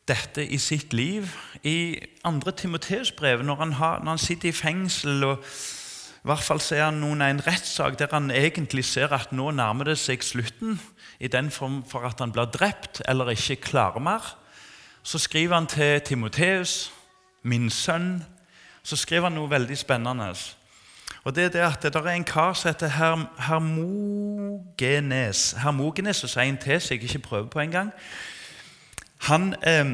dette 0.08 0.46
i 0.46 0.58
sitt 0.58 0.92
liv 0.92 1.28
i 1.62 1.98
andre 2.24 2.52
Timoteus 2.52 3.12
brev, 3.12 3.42
når, 3.42 3.64
når 3.64 4.08
han 4.08 4.18
sitter 4.18 4.48
i 4.48 4.52
fengsel 4.52 5.24
og 5.24 5.44
i 6.22 6.30
hvert 6.30 6.44
fall 6.46 6.60
ser 6.62 6.84
han 6.84 7.00
noen 7.02 7.22
en 7.26 7.40
rettssak 7.42 7.96
der 7.98 8.12
han 8.14 8.30
egentlig 8.30 8.84
ser 8.86 9.10
at 9.10 9.32
nå 9.34 9.48
nærmer 9.50 9.90
det 9.90 9.96
seg 9.98 10.22
slutten, 10.22 10.78
i 11.18 11.26
den 11.26 11.50
form 11.50 11.80
for 11.82 12.06
at 12.06 12.22
han 12.22 12.30
blir 12.34 12.46
drept 12.46 13.02
eller 13.10 13.34
ikke 13.34 13.58
klarer 13.62 13.98
mer. 13.98 14.22
Så 15.02 15.18
skriver 15.18 15.54
han 15.54 15.66
til 15.66 16.00
Timoteus, 16.00 16.92
min 17.42 17.70
sønn, 17.70 18.24
så 18.82 18.96
skriver 18.96 19.30
han 19.30 19.34
noe 19.34 19.50
veldig 19.50 19.78
spennende. 19.78 20.34
Og 21.24 21.34
Det 21.34 21.44
er 21.44 21.48
det 21.48 21.60
at 21.60 21.82
det 21.82 21.96
er 21.96 22.06
en 22.14 22.24
kar 22.24 22.54
som 22.54 22.68
heter 22.68 22.88
Herm 22.88 23.26
Hermogenes. 23.38 25.54
Hermogenes, 25.58 26.24
og 26.24 26.30
sier 26.30 26.42
en 26.42 26.58
til 26.58 26.80
så 26.80 26.94
jeg 26.94 27.02
ikke 27.02 27.18
prøver 27.18 27.48
på 27.48 27.60
engang. 27.60 27.92
Han 29.18 29.54
eh, 29.66 29.86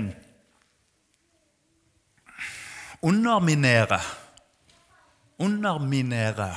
underminerer 3.03 4.28
underminere 5.39 6.55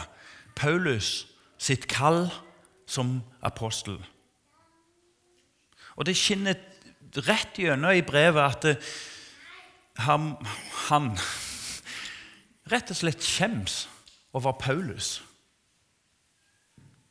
Paulus 0.56 1.28
sitt 1.58 1.88
kall 1.88 2.30
som 2.88 3.22
apostel. 3.42 4.00
Og 5.96 6.06
Det 6.06 6.18
skinner 6.18 6.56
rett 7.28 7.60
gjennom 7.60 7.92
i 7.94 8.02
brevet 8.02 8.42
at 8.42 8.66
eh, 8.66 8.92
han, 10.02 10.34
han 10.88 11.12
rett 12.72 12.92
og 12.92 12.98
slett 12.98 13.24
skjems 13.24 13.86
over 14.34 14.56
Paulus. 14.60 15.20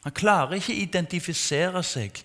Han 0.04 0.16
klarer 0.16 0.56
ikke 0.56 0.72
å 0.72 0.82
identifisere 0.86 1.82
seg 1.84 2.22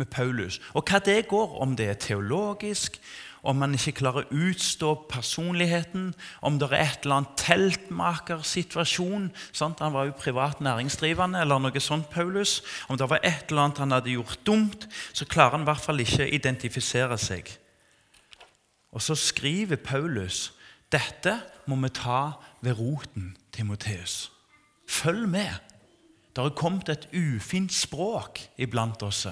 med 0.00 0.10
Paulus. 0.10 0.58
Og 0.74 0.82
hva 0.88 0.98
det 1.04 1.28
går, 1.30 1.58
om 1.62 1.76
det 1.78 1.86
er 1.88 2.00
teologisk, 2.00 2.98
om 3.42 3.58
man 3.58 3.74
ikke 3.74 3.96
klarer 3.98 4.22
å 4.22 4.40
utstå 4.48 4.92
personligheten, 5.10 6.12
om 6.46 6.58
det 6.60 6.68
er 6.70 6.84
et 6.84 7.06
eller 7.06 7.18
annet 7.18 7.40
teltmakersituasjon 7.42 9.30
sant? 9.50 9.82
Han 9.82 9.96
var 9.96 10.06
jo 10.06 10.14
privat 10.18 10.62
næringsdrivende, 10.62 11.40
eller 11.42 11.58
noe 11.58 11.82
sånt, 11.82 12.06
Paulus. 12.12 12.60
Om 12.86 13.00
det 13.00 13.10
var 13.10 13.22
et 13.26 13.50
eller 13.50 13.64
annet 13.64 13.82
han 13.82 13.96
hadde 13.96 14.14
gjort 14.14 14.46
dumt, 14.46 14.86
så 15.12 15.26
klarer 15.26 15.58
han 15.58 15.66
i 15.66 15.70
hvert 15.72 15.86
fall 15.88 16.04
ikke 16.04 16.22
å 16.22 16.32
identifisere 16.38 17.18
seg. 17.18 17.50
Og 18.92 19.02
så 19.02 19.16
skriver 19.18 19.80
Paulus 19.80 20.52
dette 20.92 21.38
må 21.66 21.78
vi 21.80 21.88
ta 21.96 22.34
ved 22.60 22.76
roten, 22.78 23.32
Timoteus. 23.52 24.30
Følg 24.88 25.26
med. 25.28 25.71
Det 26.32 26.42
har 26.42 26.54
kommet 26.56 26.88
et 26.88 27.08
ufint 27.12 27.72
språk 27.72 28.40
iblant 28.56 29.02
oss. 29.02 29.26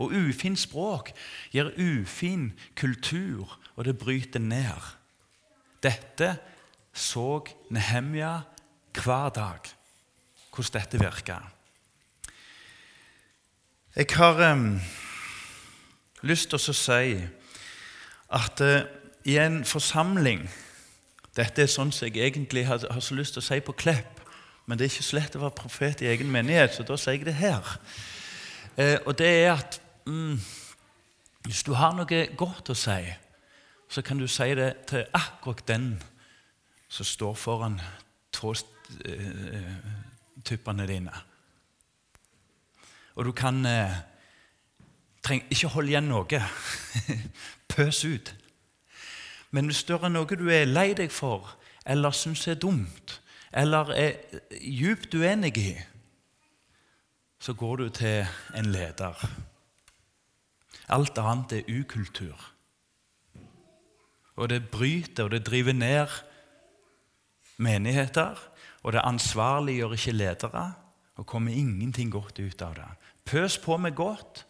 Og 0.00 0.12
ufint 0.12 0.58
språk 0.58 1.12
gir 1.52 1.72
ufin 1.76 2.52
kultur, 2.76 3.58
og 3.76 3.84
det 3.84 3.98
bryter 3.98 4.40
ned. 4.40 4.92
Dette 5.82 6.36
så 6.96 7.44
Nehemja 7.70 8.40
hver 8.96 9.28
dag, 9.28 9.68
hvordan 10.54 10.80
dette 10.80 10.98
virka. 10.98 11.36
Jeg 13.96 14.06
har 14.16 14.52
um, 14.52 14.80
lyst 16.22 16.48
til 16.50 16.56
å 16.56 16.76
si 16.76 17.16
at 18.28 18.60
uh, 18.60 18.80
i 19.24 19.36
en 19.40 19.64
forsamling 19.64 20.48
Dette 21.36 21.66
er 21.66 21.68
sånn 21.68 21.90
som 21.92 22.08
jeg 22.08 22.24
egentlig 22.24 22.62
har, 22.64 22.80
har 22.88 23.00
så 23.04 23.16
lyst 23.16 23.34
til 23.36 23.42
å 23.42 23.44
si 23.44 23.58
på 23.60 23.74
Klepp 23.76 24.15
men 24.66 24.78
det 24.78 24.84
er 24.84 24.90
ikke 24.90 25.02
så 25.06 25.16
lett 25.16 25.36
å 25.38 25.42
være 25.44 25.58
profet 25.60 26.02
i 26.02 26.10
egen 26.10 26.30
menighet, 26.32 26.74
så 26.74 26.82
da 26.86 26.96
sier 26.98 27.14
jeg 27.14 27.26
det 27.28 27.38
her. 27.38 27.62
Eh, 28.76 28.98
og 29.06 29.18
det 29.18 29.30
er 29.30 29.52
at 29.54 29.80
mm, 30.06 30.36
hvis 31.46 31.62
du 31.62 31.72
har 31.78 31.92
noe 31.94 32.26
godt 32.36 32.70
å 32.74 32.76
si, 32.76 33.14
så 33.88 34.02
kan 34.02 34.18
du 34.18 34.26
si 34.26 34.54
det 34.58 34.76
til 34.90 35.04
akkurat 35.14 35.68
den 35.68 36.02
som 36.90 37.06
står 37.06 37.34
foran 37.38 37.80
tåstuppene 38.34 39.26
dine. 40.90 41.14
Og 43.16 43.24
du 43.24 43.32
kan 43.32 43.66
eh, 43.66 43.96
treng, 45.24 45.42
ikke 45.50 45.68
holde 45.72 45.88
igjen 45.94 46.08
noe. 46.10 46.42
Pøs 47.72 48.04
ut. 48.04 48.34
Men 49.50 49.66
hvis 49.70 49.84
det 49.86 49.96
er 49.96 50.08
noe 50.12 50.36
du 50.36 50.50
er 50.50 50.66
lei 50.66 50.94
deg 50.98 51.10
for, 51.14 51.56
eller 51.86 52.10
syns 52.10 52.48
er 52.50 52.58
dumt, 52.60 53.20
eller 53.56 53.92
er 53.96 54.12
djupt 54.60 55.14
uenig 55.14 55.56
i, 55.58 55.70
så 57.40 57.54
går 57.56 57.76
du 57.76 57.88
til 57.88 58.26
en 58.56 58.68
leder. 58.72 59.16
Alt 60.88 61.18
annet 61.18 61.52
er 61.52 61.70
ukultur. 61.80 62.52
Og 64.36 64.50
det 64.52 64.68
bryter 64.70 65.24
og 65.24 65.30
det 65.32 65.46
driver 65.46 65.72
ned 65.72 66.12
menigheter. 67.56 68.36
Og 68.82 68.92
det 68.92 69.02
ansvarliggjør 69.04 69.92
ikke 69.96 70.12
ledere, 70.12 70.72
og 71.16 71.26
kommer 71.26 71.52
ingenting 71.52 72.12
godt 72.12 72.38
ut 72.38 72.62
av 72.62 72.74
det. 72.76 72.90
Pøs 73.24 73.58
på 73.58 73.76
med 73.76 73.96
godt. 73.96 74.44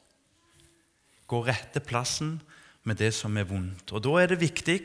Gå 1.26 1.40
rette 1.46 1.80
plassen 1.80 2.42
med 2.84 2.98
det 3.00 3.14
som 3.14 3.36
er 3.36 3.48
vondt. 3.48 3.92
Og 3.92 4.04
Da 4.04 4.10
er 4.20 4.26
det 4.26 4.40
viktig 4.40 4.80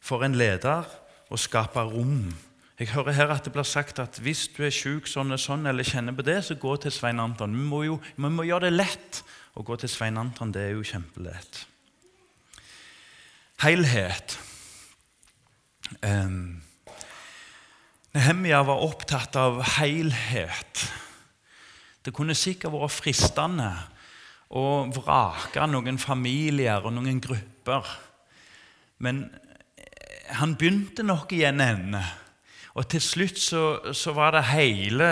for 0.00 0.24
en 0.24 0.34
leder 0.34 0.88
å 1.30 1.38
skape 1.38 1.80
rom. 1.80 2.32
Jeg 2.82 2.96
hører 2.96 3.14
her 3.14 3.30
at 3.30 3.44
det 3.46 3.52
blir 3.54 3.66
sagt 3.68 4.00
at 4.02 4.16
hvis 4.24 4.48
du 4.56 4.64
er 4.66 4.72
syk 4.74 5.06
sånn 5.06 5.30
og 5.30 5.38
sånn, 5.38 5.68
eller 5.70 5.86
kjenner 5.86 6.16
på 6.18 6.24
det, 6.26 6.40
så 6.42 6.56
gå 6.58 6.72
til 6.82 6.90
Svein 6.90 7.20
Anton. 7.22 7.52
Vi 7.54 7.62
må 7.62 7.84
jo 7.86 7.98
vi 8.16 8.26
må 8.26 8.42
gjøre 8.42 8.66
det 8.66 8.72
lett 8.74 9.20
å 9.54 9.62
gå 9.62 9.76
til 9.78 9.90
Svein 9.92 10.16
Anton. 10.18 10.50
Det 10.50 10.64
er 10.64 10.72
jo 10.74 10.82
kjempelett. 10.82 11.60
Helhet. 13.62 14.34
Um, 16.02 16.58
Nehemia 18.16 18.64
var 18.66 18.82
opptatt 18.82 19.38
av 19.38 19.60
helhet. 19.76 20.82
Det 22.02 22.10
kunne 22.16 22.34
sikkert 22.34 22.74
vært 22.74 22.96
fristende 22.96 23.68
å 24.50 24.64
vrake 24.90 25.68
noen 25.70 26.02
familier 26.02 26.82
og 26.82 26.96
noen 26.98 27.22
grupper. 27.22 27.94
Men 29.06 29.22
han 30.34 30.58
begynte 30.58 31.06
nok 31.06 31.30
i 31.38 31.44
en 31.46 31.62
ende. 31.62 32.02
Og 32.78 32.88
til 32.88 33.02
slutt 33.04 33.40
så, 33.40 33.64
så 33.92 34.14
var 34.16 34.32
det 34.36 34.46
hele 34.52 35.08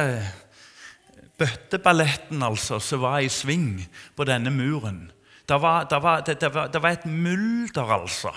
bøtteballetten 1.40 2.42
altså, 2.44 2.80
som 2.80 3.02
var 3.04 3.20
i 3.24 3.32
sving 3.32 3.80
på 4.16 4.26
denne 4.28 4.52
muren. 4.52 5.08
Det 5.48 5.58
var, 5.60 5.84
det 5.90 5.98
var, 6.02 6.22
det, 6.24 6.38
det 6.40 6.52
var, 6.54 6.70
det 6.70 6.82
var 6.82 6.94
et 6.94 7.06
mulder, 7.06 7.92
altså. 7.96 8.32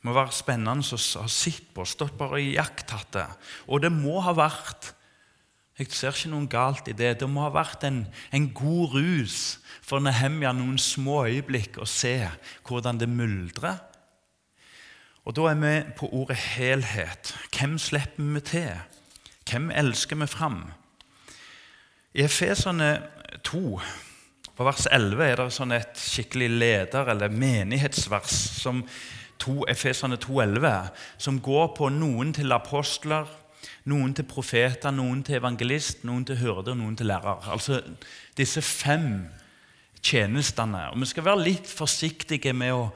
Det 0.00 0.08
må 0.08 0.14
være 0.16 0.32
spennende 0.32 0.80
å 0.80 1.00
ha 1.20 1.26
sett 1.28 1.66
på, 1.76 1.84
stått 1.84 2.16
bare 2.16 2.38
og 2.38 2.46
iakttatt 2.54 3.10
det. 3.18 3.26
Og 3.68 3.82
det 3.84 3.92
må 3.92 4.22
ha 4.24 4.34
vært 4.36 4.94
Jeg 5.80 5.94
ser 5.96 6.12
ikke 6.12 6.28
noe 6.28 6.44
galt 6.44 6.88
i 6.92 6.92
det. 6.92 7.14
Det 7.22 7.28
må 7.28 7.40
ha 7.40 7.52
vært 7.54 7.86
en, 7.88 8.02
en 8.36 8.46
god 8.52 8.98
rus 8.98 9.36
for 9.80 10.02
Nehemja 10.04 10.50
noen 10.52 10.76
små 10.76 11.22
øyeblikk 11.24 11.78
å 11.80 11.86
se 11.88 12.18
hvordan 12.68 13.00
det 13.00 13.08
muldrer. 13.08 13.78
Og 15.24 15.36
Da 15.36 15.40
er 15.50 15.54
vi 15.54 15.92
på 15.96 16.08
ordet 16.12 16.36
helhet. 16.36 17.36
Hvem 17.58 17.78
slipper 17.78 18.22
vi 18.34 18.40
til? 18.40 18.70
Hvem 19.50 19.70
elsker 19.70 20.16
vi 20.16 20.26
fram? 20.26 20.72
I 22.14 22.22
Efesene 22.22 23.02
2, 23.44 23.80
på 24.56 24.64
vers 24.64 24.86
11, 24.92 25.24
er 25.24 25.36
det 25.36 25.52
sånn 25.54 25.72
et 25.72 25.98
skikkelig 25.98 26.48
leder- 26.50 27.10
eller 27.12 27.28
menighetsvers 27.28 28.34
som 28.60 28.82
to, 29.38 29.64
Efesene 29.68 30.16
2,11, 30.16 30.90
som 31.18 31.40
går 31.40 31.74
på 31.76 31.88
noen 31.88 32.32
til 32.32 32.52
apostler, 32.52 33.28
noen 33.84 34.14
til 34.14 34.24
profeter, 34.24 34.90
noen 34.90 35.22
til 35.22 35.38
evangelist, 35.38 36.04
noen 36.04 36.24
til 36.24 36.36
hyrde 36.36 36.74
og 36.74 36.80
noen 36.80 36.96
til 36.96 37.06
lærer. 37.06 37.48
Altså 37.52 37.80
disse 38.36 38.62
fem 38.62 39.28
tjenestene. 40.02 40.90
Og 40.90 41.00
Vi 41.00 41.06
skal 41.06 41.24
være 41.24 41.44
litt 41.44 41.66
forsiktige 41.66 42.52
med 42.52 42.72
å 42.72 42.90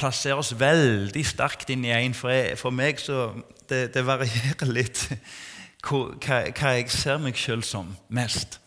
plassere 0.00 0.38
oss 0.40 0.54
veldig 0.56 1.24
sterkt 1.28 1.70
inn 1.72 1.84
i 1.84 1.92
én. 1.92 2.16
For, 2.16 2.32
for, 2.60 2.74
meg 2.74 3.02
så 3.02 3.28
det, 3.68 3.90
det 3.94 4.06
varierer 4.08 4.72
litt 4.72 5.04
hva, 5.84 6.06
hva, 6.16 6.72
jeg 6.78 6.88
ser 6.92 7.20
meg 7.22 7.38
sjøl 7.38 7.64
som 7.66 7.92
mest. 8.08 8.58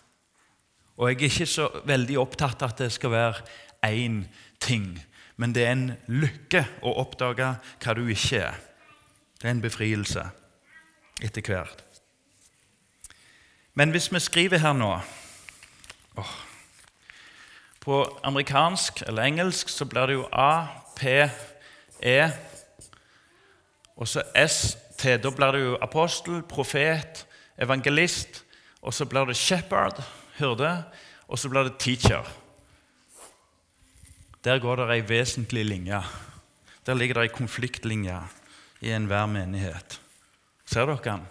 Og 0.98 1.10
jeg 1.10 1.18
er 1.18 1.32
ikke 1.32 1.50
så 1.50 1.68
veldig 1.90 2.20
opptatt 2.22 2.62
av 2.62 2.76
at 2.76 2.86
det 2.86 2.94
skal 2.94 3.16
være 3.16 3.44
én 3.90 4.24
ting 4.62 4.94
men 5.36 5.54
det 5.54 5.66
er 5.66 5.74
en 5.74 5.88
lykke 6.08 6.62
å 6.86 6.94
oppdage 7.02 7.50
hva 7.82 7.96
du 7.98 8.06
ikke 8.06 8.44
er. 8.46 8.60
Det 9.40 9.50
er 9.50 9.56
en 9.56 9.64
befrielse 9.64 10.28
etter 11.24 11.46
hvert. 11.46 11.82
Men 13.74 13.92
hvis 13.92 14.12
vi 14.14 14.22
skriver 14.22 14.62
her 14.62 14.76
nå 14.78 14.92
På 17.82 18.04
amerikansk 18.24 19.02
eller 19.08 19.26
engelsk 19.26 19.70
så 19.70 19.86
blir 19.90 20.08
det 20.08 20.14
jo 20.20 20.28
A, 20.32 20.83
P, 20.96 21.30
E 22.04 22.32
og 23.96 24.08
så 24.08 24.24
S, 24.36 24.78
T. 24.98 25.18
Da 25.18 25.32
blir 25.32 25.52
det 25.56 25.62
jo 25.64 25.78
apostel, 25.82 26.42
profet, 26.50 27.26
evangelist, 27.62 28.44
og 28.82 28.94
så 28.94 29.06
blir 29.06 29.26
det 29.30 29.38
shepherd, 29.38 30.02
hyrde, 30.40 30.84
og 31.28 31.40
så 31.40 31.50
blir 31.50 31.64
det 31.70 31.78
teacher. 31.80 32.28
Der 34.44 34.60
går 34.60 34.76
det 34.76 34.90
ei 34.92 35.04
vesentlig 35.08 35.66
linje. 35.66 36.02
Der 36.86 36.94
ligger 36.94 37.22
det 37.22 37.30
ei 37.30 37.36
konfliktlinje 37.36 38.18
i 38.82 38.92
enhver 38.92 39.26
menighet. 39.26 40.00
Ser 40.66 40.86
dere 40.86 41.00
den? 41.04 41.28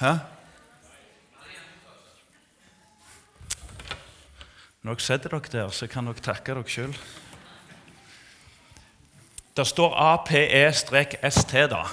Hæ? 0.00 0.33
Når 4.84 4.98
dere 4.98 5.00
setter 5.00 5.32
dere 5.32 5.48
der, 5.52 5.68
så 5.72 5.86
kan 5.88 6.04
dere 6.04 6.20
takke 6.20 6.52
dere 6.52 6.68
sjøl. 6.68 6.90
Det 9.56 9.64
står 9.64 9.94
APE-ST, 9.96 11.54
da. 11.72 11.86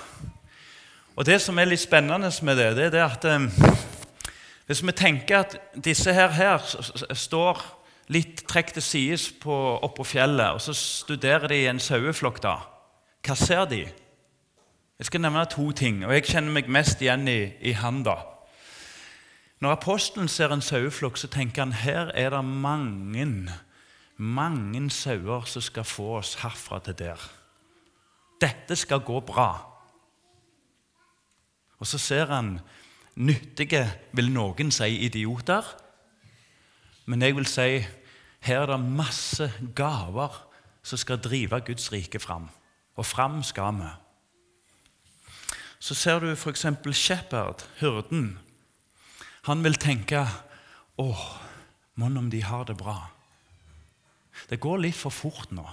Og 1.15 1.25
Det 1.25 1.38
som 1.39 1.60
er 1.60 1.69
litt 1.69 1.80
spennende 1.80 2.32
med 2.43 2.58
det, 2.58 2.91
det 2.91 2.99
er 2.99 3.06
at 3.06 3.25
eh, 3.25 3.45
hvis 4.67 4.84
vi 4.84 4.91
tenker 4.91 5.39
at 5.39 5.56
disse 5.75 6.12
her, 6.13 6.36
her 6.36 7.15
står 7.15 7.63
litt 8.12 8.43
trukket 8.49 8.73
til 8.73 8.84
sides 8.84 9.30
oppå 9.45 10.04
fjellet, 10.04 10.51
og 10.51 10.62
så 10.62 10.73
studerer 10.75 11.47
de 11.47 11.67
en 11.69 11.80
saueflokk. 11.80 12.43
da. 12.43 12.58
Hva 13.23 13.36
ser 13.36 13.65
de? 13.71 13.86
Jeg 14.99 15.06
skal 15.06 15.21
nevne 15.21 15.45
to 15.45 15.71
ting, 15.71 16.04
og 16.06 16.12
jeg 16.13 16.27
kjenner 16.27 16.51
meg 16.51 16.67
mest 16.67 17.01
igjen 17.01 17.27
i, 17.27 17.54
i 17.62 17.71
han. 17.71 18.04
da. 18.04 18.31
Når 19.62 19.71
apostelen 19.71 20.28
ser 20.28 20.54
en 20.54 20.62
saueflokk, 20.62 21.17
så 21.17 21.30
tenker 21.30 21.62
han 21.62 21.76
her 21.78 22.10
er 22.17 22.34
det 22.34 22.45
mange, 22.45 23.26
mange 24.17 24.89
sauer 24.89 25.45
som 25.45 25.62
skal 25.62 25.86
få 25.86 26.17
oss 26.17 26.34
herfra 26.41 26.80
til 26.82 26.97
der. 26.97 27.30
Dette 28.41 28.76
skal 28.76 29.06
gå 29.06 29.19
bra. 29.19 29.52
Og 31.78 31.88
så 31.88 31.97
ser 31.97 32.26
han 32.34 32.60
nyttige, 33.15 33.86
vil 34.13 34.32
noen 34.34 34.71
si, 34.74 34.97
idioter. 35.06 35.65
Men 37.06 37.21
jeg 37.21 37.36
vil 37.38 37.45
si 37.45 37.84
her 38.41 38.63
er 38.63 38.71
det 38.74 38.80
masse 38.82 39.52
gaver 39.78 40.41
som 40.84 40.97
skal 40.97 41.21
drive 41.21 41.62
Guds 41.65 41.91
rike 41.93 42.19
fram. 42.19 42.50
Og 42.97 43.06
fram 43.06 43.43
skal 43.43 43.78
vi. 43.78 43.89
Så 45.80 45.93
ser 45.93 46.19
du 46.19 46.32
f.eks. 46.34 46.65
Shepherd, 46.93 47.65
hyrden. 47.80 48.39
Han 49.49 49.63
vil 49.65 49.77
tenke 49.82 50.25
Å, 51.01 51.08
mon 51.97 52.17
om 52.19 52.30
de 52.30 52.41
har 52.45 52.65
det 52.69 52.75
bra. 52.77 52.97
Det 54.49 54.60
går 54.62 54.84
litt 54.84 54.97
for 54.97 55.13
fort 55.13 55.51
nå. 55.56 55.65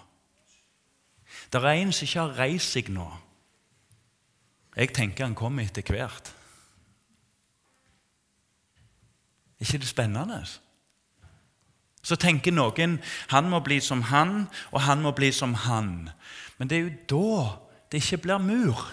Det 1.52 1.60
er 1.60 1.74
en 1.74 1.92
som 1.92 2.06
ikke 2.06 2.22
har 2.22 2.38
reist 2.38 2.72
seg 2.72 2.88
nå. 2.92 3.06
Jeg 4.78 4.94
tenker 4.96 5.26
han 5.26 5.36
kommer 5.36 5.66
etter 5.66 5.84
hvert. 5.84 6.32
Er 9.58 9.66
ikke 9.66 9.82
det 9.82 9.90
spennende? 9.90 10.38
Så 12.02 12.16
tenker 12.16 12.54
noen 12.54 12.98
han 13.32 13.50
må 13.50 13.60
bli 13.64 13.80
som 13.84 14.04
han, 14.08 14.46
og 14.70 14.84
han 14.86 15.02
må 15.02 15.12
bli 15.16 15.32
som 15.34 15.56
han. 15.66 16.08
Men 16.56 16.70
det 16.70 16.78
er 16.78 16.86
jo 16.86 16.96
da 17.10 17.40
det 17.90 18.02
ikke 18.02 18.22
blir 18.24 18.42
mur. 18.42 18.86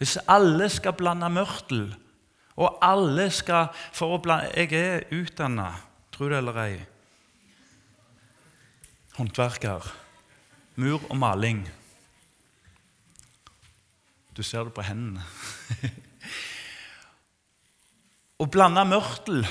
Hvis 0.00 0.18
alle 0.26 0.66
skal 0.72 0.96
blande 0.98 1.28
mørtel, 1.30 1.92
og 2.56 2.78
alle 2.84 3.30
skal 3.32 3.70
for 3.92 4.16
å 4.16 4.20
blande, 4.22 4.52
Jeg 4.56 4.72
er 4.76 5.06
utdanna, 5.12 5.70
tro 6.12 6.28
det 6.28 6.38
eller 6.38 6.58
ei, 6.62 6.76
håndverker. 9.16 9.92
Mur 10.76 11.02
og 11.10 11.16
maling. 11.16 11.68
Du 14.32 14.42
ser 14.42 14.64
det 14.64 14.72
på 14.72 14.82
hendene. 14.82 15.24
Å 18.40 18.46
blande 18.48 18.84
mørtel 18.88 19.44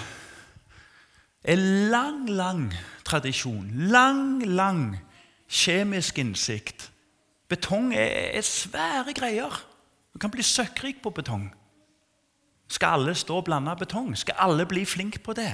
er 1.45 1.61
lang, 1.93 2.25
lang 2.29 2.73
tradisjon, 3.05 3.69
lang, 3.93 4.41
lang 4.45 4.97
kjemisk 5.47 6.17
innsikt 6.21 6.91
Betong 7.51 7.89
er, 7.91 8.31
er 8.39 8.45
svære 8.47 9.11
greier. 9.11 9.55
Du 10.13 10.19
kan 10.23 10.31
bli 10.31 10.43
søkkrik 10.43 11.01
på 11.03 11.11
betong. 11.11 11.49
Skal 12.71 12.95
alle 12.95 13.15
stå 13.15 13.41
og 13.41 13.45
blande 13.49 13.75
betong? 13.75 14.13
Skal 14.17 14.39
alle 14.39 14.65
bli 14.65 14.85
flinke 14.87 15.19
på 15.19 15.35
det? 15.35 15.51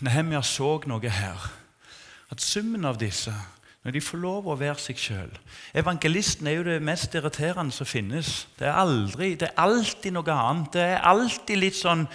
Nehemia 0.00 0.42
så 0.42 0.78
noe 0.90 1.12
her. 1.12 1.46
At 2.30 2.42
summen 2.42 2.84
av 2.88 2.98
disse, 2.98 3.34
når 3.84 3.94
de 3.94 4.02
får 4.02 4.20
lov 4.22 4.48
å 4.50 4.58
være 4.60 4.76
seg 4.76 4.98
sjøl 5.00 5.30
Evangelisten 5.80 6.46
er 6.50 6.58
jo 6.58 6.66
det 6.66 6.82
mest 6.84 7.14
irriterende 7.16 7.72
som 7.72 7.88
finnes. 7.88 8.44
Det 8.58 8.66
er, 8.68 8.76
aldri, 8.76 9.32
det 9.40 9.48
er 9.48 9.62
alltid 9.62 10.14
noe 10.14 10.36
annet. 10.36 10.72
Det 10.74 10.84
er 10.84 11.06
alltid 11.10 11.62
litt 11.62 11.78
sånn 11.78 12.06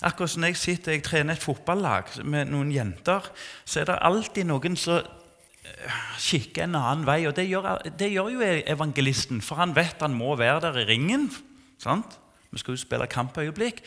Akkurat 0.00 0.32
som 0.32 0.44
jeg 0.46 0.56
sitter 0.56 0.94
jeg 0.94 1.02
trener 1.04 1.36
et 1.36 1.42
fotballag 1.44 2.14
med 2.24 2.48
noen 2.48 2.70
jenter, 2.72 3.26
så 3.68 3.82
er 3.82 3.90
det 3.90 3.98
alltid 4.00 4.46
noen 4.48 4.78
som 4.80 5.02
kikker 6.20 6.64
en 6.66 6.78
annen 6.78 7.06
vei. 7.08 7.22
Og 7.28 7.36
det 7.36 7.46
gjør, 7.48 7.68
det 7.98 8.10
gjør, 8.12 8.32
jo 8.34 8.48
evangelisten, 8.74 9.42
for 9.44 9.60
han 9.60 9.74
vet 9.76 10.02
han 10.02 10.16
må 10.16 10.34
være 10.38 10.60
der 10.68 10.82
i 10.82 10.88
ringen. 10.92 11.28
Sant? 11.80 12.18
Vi 12.50 12.58
skal 12.58 12.74
jo 12.74 12.82
spille 12.82 13.06
kampøyeblikk. 13.10 13.82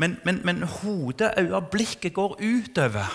Men, 0.00 0.18
men, 0.24 0.40
men 0.44 0.62
hodet, 0.62 1.32
øyne, 1.38 1.62
blikket 1.72 2.14
går 2.16 2.38
utover. 2.40 3.10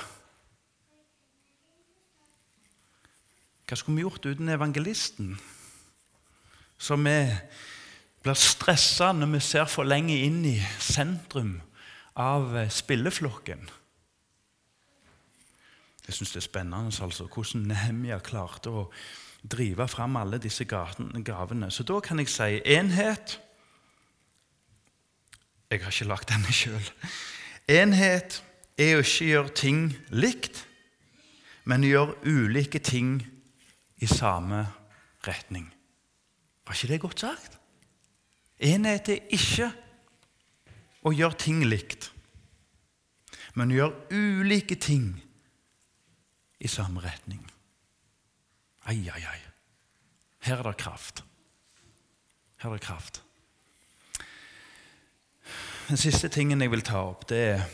Hva 3.66 3.78
skulle 3.80 3.96
vi 3.98 4.06
gjort 4.06 4.26
uten 4.26 4.50
evangelisten? 4.54 5.32
Så 6.78 6.98
vi 7.02 7.16
blir 8.26 8.38
stressa 8.38 9.12
når 9.14 9.32
vi 9.34 9.42
ser 9.42 9.66
for 9.70 9.88
lenge 9.88 10.18
inn 10.28 10.44
i 10.46 10.58
sentrum 10.82 11.58
av 12.16 12.54
spilleflokken. 12.70 13.66
Jeg 16.06 16.14
syns 16.14 16.36
det 16.36 16.42
er 16.44 16.46
spennende 16.46 17.04
altså, 17.04 17.26
hvordan 17.26 17.66
Nehemia 17.70 18.20
klarte 18.24 18.70
å 18.70 18.84
drive 19.46 19.88
fram 19.90 20.18
alle 20.20 20.38
disse 20.42 20.66
gavene. 20.66 21.72
Så 21.72 21.86
da 21.86 22.00
kan 22.04 22.22
jeg 22.22 22.30
si 22.32 22.62
enhet 22.66 23.40
jeg 25.72 25.82
har 25.82 25.92
ikke 25.92 26.08
lagt 26.08 26.30
denne 26.30 26.54
sjøl. 26.54 26.92
Enhet 27.68 28.38
er 28.78 29.00
å 29.00 29.04
ikke 29.04 29.30
gjøre 29.32 29.54
ting 29.58 29.80
likt, 30.14 30.62
men 31.66 31.84
å 31.84 31.90
gjøre 31.90 32.18
ulike 32.30 32.80
ting 32.80 33.18
i 33.98 34.08
samme 34.08 34.62
retning. 35.26 35.66
Var 36.66 36.78
ikke 36.78 36.92
det 36.94 37.02
godt 37.02 37.26
sagt? 37.26 37.58
Enhet 38.62 39.10
er 39.10 39.26
ikke 39.36 39.72
å 41.06 41.12
gjøre 41.12 41.42
ting 41.42 41.66
likt, 41.66 42.12
men 43.58 43.74
å 43.74 43.80
gjøre 43.82 44.22
ulike 44.22 44.78
ting 44.80 45.16
i 46.60 46.68
samme 46.68 47.04
retning. 47.04 47.52
Ai, 48.86 49.10
ai, 49.10 49.22
ai. 49.22 49.42
Her 50.46 50.62
er 50.62 50.70
det 50.70 50.78
kraft. 50.78 51.24
Her 52.62 52.70
er 52.70 52.74
det 52.74 52.82
kraft. 52.82 53.24
Den 55.90 55.98
siste 55.98 56.30
tingen 56.30 56.62
jeg 56.62 56.72
vil 56.72 56.82
ta 56.82 57.02
opp, 57.12 57.30
det 57.30 57.42
er 57.56 57.66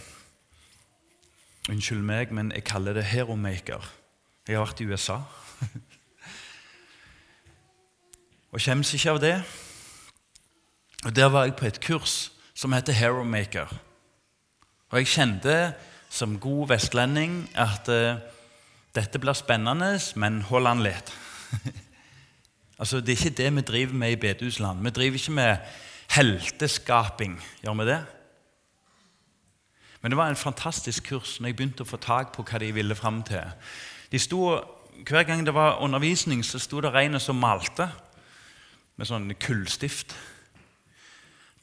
Unnskyld 1.70 2.02
meg, 2.02 2.32
men 2.34 2.50
jeg 2.52 2.64
kaller 2.66 2.96
det 2.98 3.04
Heromaker. 3.06 3.86
Jeg 4.48 4.58
har 4.58 4.66
vært 4.66 4.80
i 4.82 4.88
USA. 4.90 5.20
Og 8.52 8.60
skjemmes 8.60 8.94
ikke 8.98 9.14
av 9.14 9.20
det. 9.22 9.36
Og 11.06 11.16
Der 11.16 11.30
var 11.30 11.46
jeg 11.46 11.56
på 11.56 11.70
et 11.70 11.80
kurs 11.80 12.32
som 12.58 12.74
heter 12.74 12.98
Heromaker. 12.98 13.70
Og 14.90 15.00
jeg 15.00 15.14
kjente 15.14 15.74
som 16.10 16.40
god 16.40 16.68
vestlending 16.74 17.50
at 17.56 17.88
uh, 17.88 18.18
dette 18.96 19.20
blir 19.20 19.34
spennende, 19.34 20.00
men 20.16 20.42
hold 20.42 20.68
an 20.68 20.84
litt. 20.84 21.12
altså, 22.80 23.00
Det 23.00 23.14
er 23.14 23.26
ikke 23.26 23.38
det 23.38 23.56
vi 23.56 23.62
driver 23.62 23.94
med 23.94 24.12
i 24.12 24.20
bedehusland. 24.20 24.84
Vi 24.84 24.90
driver 24.90 25.20
ikke 25.20 25.32
med 25.32 25.58
helteskaping. 26.12 27.38
Gjør 27.64 27.74
vi 27.74 27.86
det? 27.88 28.02
Men 30.02 30.12
det 30.12 30.18
var 30.18 30.30
en 30.30 30.36
fantastisk 30.36 31.04
kurs 31.04 31.40
når 31.40 31.48
jeg 31.48 31.56
begynte 31.56 31.86
å 31.86 31.90
få 31.90 31.98
tak 32.02 32.34
på 32.36 32.44
hva 32.44 32.60
de 32.60 32.72
ville 32.74 32.96
fram 32.98 33.22
til. 33.24 33.54
De 34.12 34.20
sto, 34.20 34.58
hver 35.08 35.24
gang 35.24 35.46
det 35.46 35.54
var 35.54 35.80
undervisning, 35.80 36.44
så 36.46 36.60
sto 36.60 36.82
det 36.82 36.94
regnet 36.94 37.22
som 37.22 37.40
malte 37.40 37.88
med 38.98 39.08
sånn 39.08 39.30
kullstift. 39.40 40.16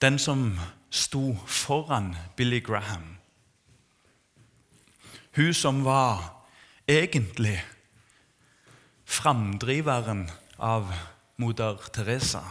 Den 0.01 0.19
som 0.23 0.53
sto 0.91 1.35
foran 1.47 2.15
Billy 2.37 2.61
Graham. 2.65 3.19
Hun 5.37 5.55
som 5.55 5.85
var 5.85 6.38
egentlig 6.89 7.59
framdriveren 9.05 10.31
av 10.59 10.93
moder 11.37 11.77
Teresa. 11.93 12.43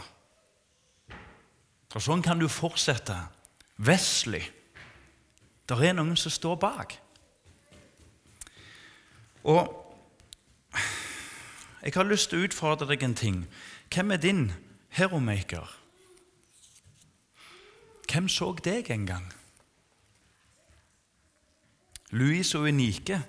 For 1.88 2.04
sånn 2.04 2.22
kan 2.22 2.38
du 2.38 2.46
fortsette. 2.50 3.16
Wesley. 3.78 4.42
Der 5.68 5.82
er 5.84 5.96
noen 5.96 6.16
som 6.18 6.32
står 6.32 6.56
bak. 6.60 6.96
Og 9.48 9.74
jeg 11.82 11.94
har 11.94 12.08
lyst 12.08 12.30
til 12.30 12.40
å 12.40 12.48
utfordre 12.48 12.88
deg 12.90 13.04
en 13.06 13.16
ting. 13.16 13.42
Hvem 13.92 14.12
er 14.12 14.22
din 14.22 14.42
heromaker? 14.98 15.68
Hvem 18.08 18.28
så 18.32 18.50
deg 18.64 18.90
en 18.90 19.06
gang? 19.08 19.28
Louise 22.10 22.56
og 22.58 22.68
Unike 22.68 23.22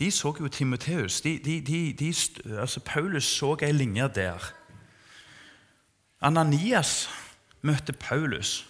de 0.00 0.10
så 0.10 0.32
jo 0.40 0.48
Timoteus. 0.48 1.20
De, 1.20 1.38
de, 1.92 2.14
altså 2.58 2.80
Paulus 2.80 3.24
så 3.24 3.56
ei 3.62 3.72
linje 3.72 4.08
der. 4.14 4.52
Ananias 6.20 7.08
møtte 7.62 7.92
Paulus. 7.92 8.66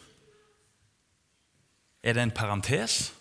Er 2.02 2.12
det 2.12 2.22
en 2.22 2.30
parentes? 2.30 3.14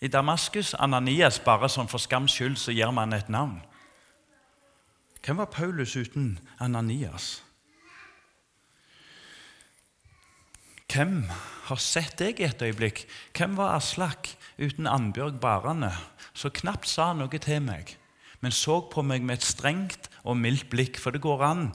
I 0.00 0.08
Damaskus, 0.08 0.74
Ananias, 0.74 1.40
bare 1.44 1.68
sånn 1.68 1.88
for 1.90 2.00
skams 2.00 2.32
skyld, 2.32 2.56
så 2.56 2.72
gir 2.72 2.92
man 2.94 3.12
et 3.12 3.28
navn. 3.28 3.58
Hvem 5.20 5.42
var 5.42 5.50
Paulus 5.52 5.96
uten 5.96 6.38
Ananias? 6.58 7.42
Hvem 10.88 11.26
har 11.68 11.76
sett 11.84 12.16
deg 12.18 12.40
i 12.40 12.48
et 12.48 12.62
øyeblikk? 12.64 13.04
Hvem 13.36 13.58
var 13.60 13.76
Aslak 13.76 14.32
uten 14.60 14.86
Annbjørg 14.86 15.40
Barane, 15.40 15.90
så 16.36 16.52
knapt 16.52 16.88
sa 16.88 17.10
han 17.10 17.22
noe 17.22 17.40
til 17.40 17.62
meg, 17.64 17.94
men 18.40 18.52
så 18.54 18.80
på 18.92 19.02
meg 19.04 19.24
med 19.24 19.40
et 19.40 19.48
strengt 19.48 20.08
og 20.22 20.38
mildt 20.40 20.68
blikk? 20.72 21.00
For 21.00 21.12
det 21.12 21.24
går 21.24 21.44
an 21.44 21.66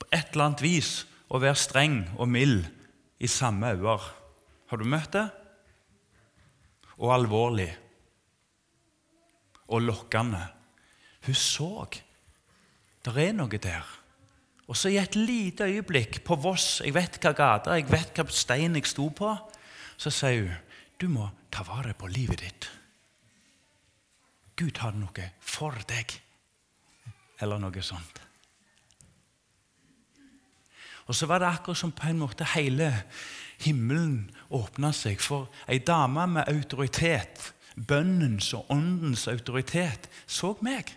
på 0.00 0.08
et 0.10 0.32
eller 0.32 0.50
annet 0.50 0.64
vis 0.64 0.92
å 1.32 1.40
være 1.40 1.60
streng 1.60 2.02
og 2.18 2.28
mild 2.28 2.66
i 3.22 3.30
samme 3.30 3.72
øyne. 3.72 3.98
Har 4.68 4.80
du 4.80 4.88
møtt 4.88 5.12
det? 5.16 5.26
Og 7.00 7.12
alvorlig. 7.14 7.70
Og 9.72 9.84
lokkende. 9.84 10.42
Hun 11.26 11.36
så. 11.38 11.86
Det 13.04 13.14
er 13.16 13.32
noe 13.36 13.60
der. 13.60 13.86
Og 14.68 14.76
så 14.78 14.92
i 14.92 14.98
et 15.00 15.16
lite 15.16 15.66
øyeblikk 15.68 16.22
på 16.24 16.36
Voss, 16.40 16.80
jeg 16.84 16.94
vet 16.94 17.18
hva 17.20 17.32
gate, 17.36 17.76
jeg 17.76 17.88
vet 17.90 18.16
hva 18.16 18.24
stein 18.32 18.76
jeg 18.78 18.88
sto 18.88 19.08
på, 19.12 19.32
så 20.00 20.12
sier 20.12 20.46
hun 20.46 20.71
du 21.02 21.08
må 21.10 21.26
ta 21.50 21.64
vare 21.66 21.96
på 21.98 22.06
livet 22.06 22.44
ditt. 22.44 22.68
Gud 24.54 24.78
har 24.78 24.94
noe 24.94 25.30
for 25.42 25.74
deg. 25.90 26.12
Eller 27.42 27.58
noe 27.58 27.82
sånt. 27.82 28.20
Og 31.10 31.16
så 31.18 31.26
var 31.26 31.42
det 31.42 31.48
akkurat 31.50 31.80
som 31.80 31.90
på 31.90 32.06
en 32.06 32.20
måte 32.20 32.46
hele 32.54 32.92
himmelen 33.64 34.30
åpna 34.54 34.92
seg 34.94 35.18
for 35.22 35.50
ei 35.66 35.80
dame 35.82 36.28
med 36.36 36.50
autoritet, 36.52 37.50
bønnens 37.74 38.52
og 38.54 38.70
åndens 38.70 39.26
autoritet, 39.32 40.06
så 40.26 40.54
meg. 40.62 40.92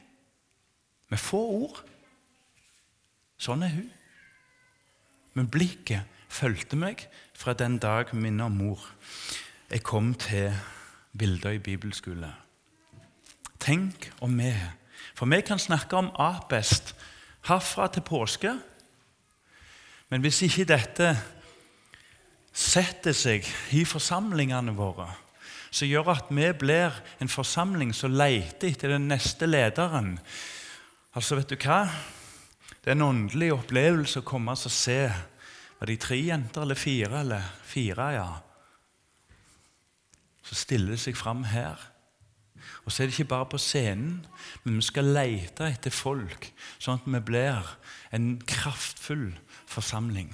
Med 1.09 1.21
få 1.21 1.41
ord. 1.63 1.81
Sånn 3.41 3.65
er 3.65 3.73
hun. 3.73 3.89
Men 5.33 5.49
blikket 5.51 6.05
fulgte 6.29 6.77
meg 6.77 7.07
fra 7.33 7.57
den 7.57 7.79
dag 7.81 8.13
min 8.13 8.37
mor 8.53 8.85
jeg 9.69 9.83
kom 9.83 10.13
til 10.13 10.53
bilder 11.17 11.57
i 11.57 11.63
bibelskole. 11.63 12.29
Tenk 13.59 14.11
om 14.21 14.37
vi 14.39 14.53
For 15.15 15.25
vi 15.25 15.41
kan 15.41 15.59
snakke 15.59 15.95
om 15.95 16.11
Apest 16.19 16.95
herfra 17.47 17.87
til 17.87 18.01
påske. 18.01 18.51
Men 20.09 20.21
hvis 20.21 20.41
ikke 20.41 20.65
dette 20.67 21.11
setter 22.53 23.15
seg 23.15 23.47
i 23.75 23.83
forsamlingene 23.85 24.75
våre, 24.75 25.07
som 25.71 25.87
gjør 25.87 26.11
at 26.13 26.29
vi 26.31 26.51
blir 26.55 26.95
en 27.19 27.31
forsamling 27.31 27.93
som 27.95 28.15
leter 28.15 28.71
etter 28.71 28.95
den 28.95 29.07
neste 29.11 29.47
lederen 29.47 30.19
Altså, 31.15 31.37
vet 31.39 31.47
du 31.47 31.55
hva? 31.55 31.85
Det 32.83 32.91
er 32.91 32.97
en 32.97 33.05
åndelig 33.05 33.53
opplevelse 33.55 34.19
å 34.19 34.27
komme 34.27 34.51
og 34.51 34.71
se 34.71 34.97
Var 35.79 35.87
de 35.87 35.95
tre 35.95 36.17
jenter 36.19 36.65
eller 36.65 36.75
fire? 36.75 37.21
Eller 37.21 37.45
fire, 37.63 38.07
ja. 38.15 38.27
Så 40.45 40.55
stiller 40.55 40.99
seg 41.01 41.17
fram 41.17 41.43
her. 41.49 41.79
Og 42.85 42.91
så 42.91 43.03
er 43.03 43.07
det 43.07 43.19
ikke 43.19 43.33
bare 43.33 43.49
på 43.49 43.57
scenen, 43.57 44.25
men 44.63 44.77
vi 44.77 44.85
skal 44.85 45.09
lete 45.15 45.67
etter 45.69 45.93
folk, 45.93 46.51
sånn 46.79 46.99
at 47.01 47.07
vi 47.09 47.21
blir 47.25 47.73
en 48.13 48.35
kraftfull 48.47 49.31
forsamling. 49.69 50.29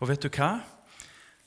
Og 0.00 0.10
vet 0.10 0.24
du 0.24 0.30
hva? 0.32 0.58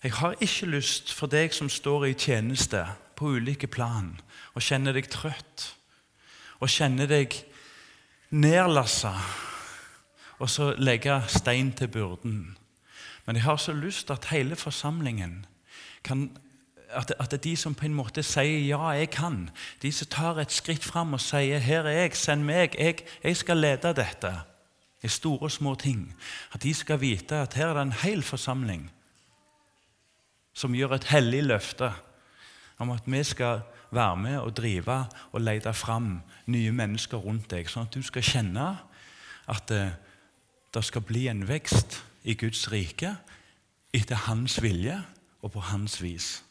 Jeg 0.04 0.16
har 0.22 0.38
ikke 0.40 0.70
lyst 0.72 1.12
for 1.14 1.28
deg 1.28 1.54
som 1.54 1.70
står 1.70 2.06
i 2.08 2.18
tjeneste 2.18 2.86
på 3.20 3.34
ulike 3.36 3.68
plan, 3.68 4.14
og 4.56 4.64
kjenner 4.64 4.96
deg 4.96 5.10
trøtt, 5.12 5.74
og 6.62 6.72
kjenner 6.72 7.10
deg 7.10 7.36
nedlassa, 8.32 9.14
og 10.40 10.50
så 10.50 10.72
legge 10.78 11.18
stein 11.28 11.74
til 11.76 11.92
byrden. 11.92 12.38
Men 13.26 13.36
jeg 13.36 13.44
har 13.44 13.58
så 13.62 13.74
lyst 13.76 14.12
at 14.14 14.30
hele 14.32 14.56
forsamlingen 14.56 15.44
kan 16.04 16.30
at, 16.90 17.14
at, 17.20 17.44
de 17.44 17.56
som 17.56 17.76
på 17.76 17.86
en 17.86 17.94
måte 17.94 18.24
sier 18.24 18.60
'ja, 18.60 18.90
jeg 18.90 19.10
kan', 19.10 19.50
de 19.82 19.92
som 19.92 20.08
tar 20.08 20.40
et 20.40 20.52
skritt 20.52 20.84
fram 20.84 21.14
og 21.14 21.22
sier 21.22 21.60
'her 21.60 21.86
er 21.86 22.02
jeg, 22.02 22.16
send 22.16 22.44
meg, 22.44 22.76
jeg, 22.80 22.96
jeg 23.24 23.38
skal 23.38 23.58
lede 23.58 23.94
dette' 23.94 24.40
i 25.04 25.08
store 25.08 25.40
og 25.48 25.52
små 25.52 25.76
ting, 25.76 26.16
at 26.54 26.64
de 26.64 26.74
skal 26.74 27.02
vite 27.02 27.36
at 27.36 27.54
her 27.54 27.68
er 27.68 27.74
det 27.74 27.82
en 27.82 27.92
hel 27.92 28.24
forsamling 28.24 28.92
som 30.54 30.76
gjør 30.76 30.98
et 30.98 31.04
hellig 31.04 31.44
løfte 31.44 31.94
om 32.78 32.92
at 32.92 33.04
vi 33.06 33.24
skal 33.24 33.62
være 33.92 34.18
med 34.18 34.38
og 34.38 34.58
drive 34.58 35.06
og 35.32 35.42
lete 35.42 35.74
fram 35.74 36.22
nye 36.46 36.72
mennesker 36.72 37.18
rundt 37.18 37.50
deg, 37.52 37.70
sånn 37.70 37.88
at 37.88 37.96
du 37.96 38.04
skal 38.04 38.26
kjenne 38.26 38.68
at 39.50 39.66
det, 39.70 39.86
det 40.74 40.84
skal 40.84 41.02
bli 41.02 41.28
en 41.28 41.48
vekst 41.48 42.04
i 42.24 42.36
Guds 42.36 42.68
rike 42.72 43.16
etter 43.94 44.28
Hans 44.28 44.60
vilje 44.62 45.00
og 45.42 45.52
på 45.56 45.64
Hans 45.72 46.02
vis. 46.04 46.49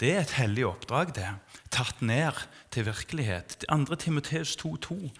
Det 0.00 0.12
er 0.14 0.20
et 0.20 0.36
hellig 0.38 0.66
oppdrag, 0.66 1.14
det. 1.14 1.26
Tatt 1.74 2.02
ned 2.02 2.38
til 2.70 2.86
virkelighet. 2.86 3.64
2. 3.68 3.94
Timoteus 3.94 4.56
2,2. 4.56 5.10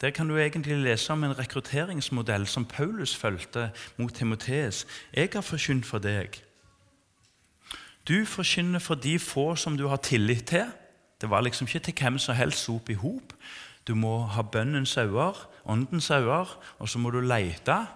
Der 0.00 0.10
kan 0.10 0.28
du 0.28 0.36
egentlig 0.36 0.76
lese 0.76 1.12
om 1.12 1.24
en 1.24 1.38
rekrutteringsmodell 1.38 2.46
som 2.46 2.64
Paulus 2.64 3.16
fulgte 3.16 3.70
mot 3.96 4.14
Timoteus. 4.14 4.86
Jeg 5.14 5.30
har 5.32 5.40
forkynt 5.40 5.86
for 5.86 5.98
deg. 5.98 6.42
Du 8.08 8.24
forkynner 8.24 8.78
for 8.78 8.94
de 8.94 9.18
få 9.18 9.54
som 9.56 9.76
du 9.76 9.88
har 9.88 9.96
tillit 9.96 10.46
til. 10.46 10.66
Det 11.20 11.30
var 11.30 11.40
liksom 11.40 11.66
ikke 11.66 11.78
til 11.78 11.94
hvem 12.00 12.18
som 12.18 12.34
helst 12.34 12.64
sop 12.64 12.90
i 12.90 12.94
hop. 12.94 13.34
Du 13.88 13.94
må 13.94 14.18
ha 14.26 14.42
bønnens 14.42 14.96
øyne, 14.96 15.32
åndens 15.64 16.10
øyne, 16.10 16.46
og 16.78 16.88
så 16.88 16.98
må 16.98 17.10
du 17.10 17.20
leite. 17.20 17.86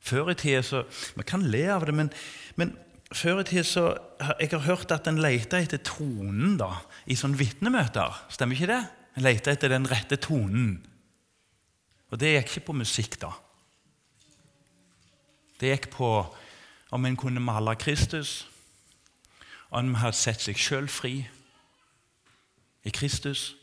Før 0.00 0.30
i 0.30 0.34
tida 0.34 0.62
så 0.62 0.84
Vi 1.16 1.22
kan 1.22 1.42
le 1.42 1.72
av 1.72 1.86
det, 1.86 1.94
men, 1.94 2.12
men 2.56 2.76
før 3.14 3.40
i 3.40 3.44
tid 3.44 3.64
så 3.66 3.84
Jeg 4.40 4.50
har 4.50 4.66
hørt 4.66 4.92
at 4.92 5.08
en 5.08 5.18
leter 5.18 5.58
etter 5.58 5.82
tonen 5.82 6.56
da, 6.58 6.70
i 7.06 7.16
sånne 7.18 7.38
vitnemøter. 7.38 8.26
Stemmer 8.30 8.54
ikke 8.54 8.70
det? 8.70 8.82
En 9.16 9.24
leter 9.26 9.52
etter 9.52 9.72
den 9.72 9.88
rette 9.90 10.16
tonen. 10.16 10.78
Og 12.10 12.20
det 12.20 12.34
gikk 12.34 12.56
ikke 12.56 12.66
på 12.66 12.76
musikk, 12.78 13.16
da. 13.22 13.32
Det 15.60 15.72
gikk 15.72 15.90
på 15.94 16.10
om 16.90 17.06
en 17.06 17.16
kunne 17.18 17.42
male 17.42 17.76
Kristus, 17.78 18.48
om 19.70 19.86
en 19.86 20.00
hadde 20.02 20.18
sett 20.18 20.42
seg 20.42 20.58
sjøl 20.58 20.88
fri 20.90 21.14
i 22.84 22.90
Kristus. 22.90 23.54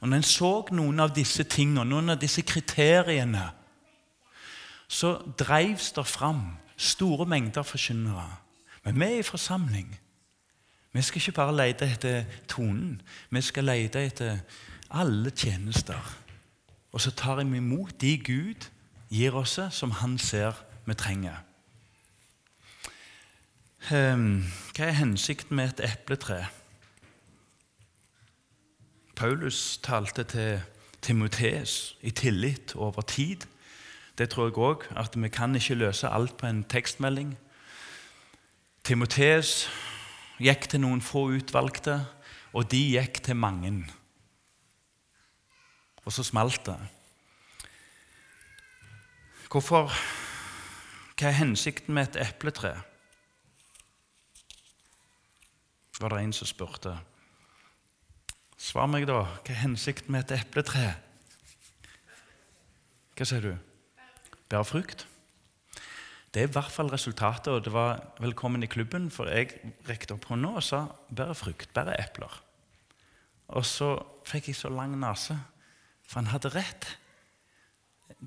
Og 0.00 0.08
Når 0.08 0.16
en 0.16 0.26
så 0.26 0.52
noen 0.72 1.00
av 1.00 1.14
disse 1.14 1.44
tingene, 1.44 1.84
noen 1.84 2.14
av 2.14 2.20
disse 2.20 2.42
kriteriene, 2.46 3.50
så 4.90 5.16
dreivs 5.38 5.92
det 5.94 6.06
fram 6.06 6.56
store 6.80 7.26
mengder 7.26 7.62
forkynnere. 7.62 8.36
Men 8.84 9.00
vi 9.00 9.04
er 9.04 9.18
i 9.18 9.22
forsamling. 9.22 9.98
Vi 10.92 11.02
skal 11.02 11.20
ikke 11.20 11.32
bare 11.32 11.56
lete 11.56 11.86
etter 11.86 12.24
tonen, 12.48 13.02
vi 13.30 13.40
skal 13.40 13.68
lete 13.68 14.06
etter 14.06 14.38
alle 14.90 15.30
tjenester. 15.30 16.16
Og 16.92 17.00
så 17.00 17.10
tar 17.10 17.44
vi 17.44 17.56
imot 17.56 18.00
de 18.00 18.16
Gud 18.18 18.70
gir 19.10 19.36
oss, 19.36 19.60
som 19.70 19.90
Han 19.90 20.18
ser 20.18 20.52
vi 20.86 20.94
trenger. 20.94 21.36
Ehm, 23.90 24.44
hva 24.74 24.88
er 24.88 24.98
hensikten 24.98 25.56
med 25.56 25.68
et 25.68 25.84
epletre? 25.92 26.46
Paulus 29.16 29.78
talte 29.82 30.24
til 30.24 30.60
Timotees 31.02 31.96
i 32.02 32.10
tillit 32.10 32.74
over 32.76 33.00
tid. 33.00 33.46
Det 34.20 34.26
tror 34.28 34.50
jeg 34.50 34.58
òg, 34.60 34.82
at 35.00 35.14
vi 35.16 35.28
kan 35.32 35.56
ikke 35.56 35.78
løse 35.80 36.08
alt 36.08 36.34
på 36.36 36.44
en 36.46 36.58
tekstmelding. 36.68 37.38
Timoteus 38.84 39.70
gikk 40.36 40.66
til 40.68 40.82
noen 40.82 41.00
få 41.00 41.22
utvalgte, 41.38 41.94
og 42.52 42.66
de 42.68 42.82
gikk 42.98 43.22
til 43.24 43.38
mange. 43.40 43.70
Og 46.04 46.12
så 46.12 46.26
smalt 46.26 46.66
det. 46.68 46.76
Hvorfor? 49.48 49.88
Hva 51.16 51.32
er 51.32 51.40
hensikten 51.40 51.96
med 51.96 52.12
et 52.12 52.20
epletre? 52.28 52.76
var 56.00 56.08
det 56.08 56.20
en 56.24 56.32
som 56.32 56.48
spurte. 56.48 56.94
Svar 58.56 58.86
meg, 58.88 59.08
da. 59.08 59.24
Hva 59.40 59.52
er 59.52 59.64
hensikten 59.64 60.12
med 60.12 60.28
et 60.28 60.40
epletre? 60.40 60.94
Hva 63.16 63.24
sier 63.28 63.44
du? 63.48 63.69
Bærer 64.50 64.66
frukt. 64.66 65.06
Det 66.34 66.42
er 66.42 66.46
i 66.48 66.52
hvert 66.52 66.70
fall 66.70 66.90
resultatet, 66.92 67.48
og 67.52 67.64
det 67.64 67.72
var 67.74 68.02
velkommen 68.22 68.62
i 68.62 68.70
klubben, 68.70 69.10
for 69.10 69.30
jeg 69.30 69.50
rekte 69.88 70.14
opp 70.14 70.28
hånda 70.30 70.48
og 70.60 70.62
sa 70.62 70.86
'bære 71.10 71.34
frukt, 71.34 71.72
bære 71.74 71.98
epler'. 71.98 72.40
Og 73.48 73.66
så 73.66 73.98
fikk 74.24 74.48
jeg 74.48 74.56
så 74.56 74.68
lang 74.68 74.94
nese, 74.98 75.38
for 76.06 76.20
han 76.20 76.30
hadde 76.30 76.54
rett. 76.54 76.98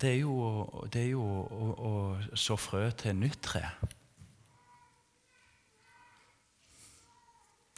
Det 0.01 0.09
er 0.09 0.19
jo, 0.19 0.88
det 0.93 1.01
er 1.01 1.09
jo 1.09 1.23
å, 1.23 1.67
å, 1.79 1.91
så 2.36 2.55
frø 2.55 2.89
til 2.91 3.15
nytt 3.15 3.41
tre. 3.41 3.63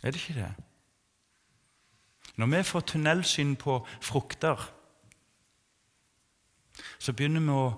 Er 0.03 0.11
det 0.11 0.21
ikke 0.21 0.39
det? 0.39 0.53
Når 2.35 2.45
vi 2.45 2.63
får 2.63 2.79
tunnelsyn 2.81 3.55
på 3.55 3.87
frukter, 4.01 4.71
så 6.99 7.13
begynner 7.13 7.41
vi 7.41 7.53
å 7.53 7.69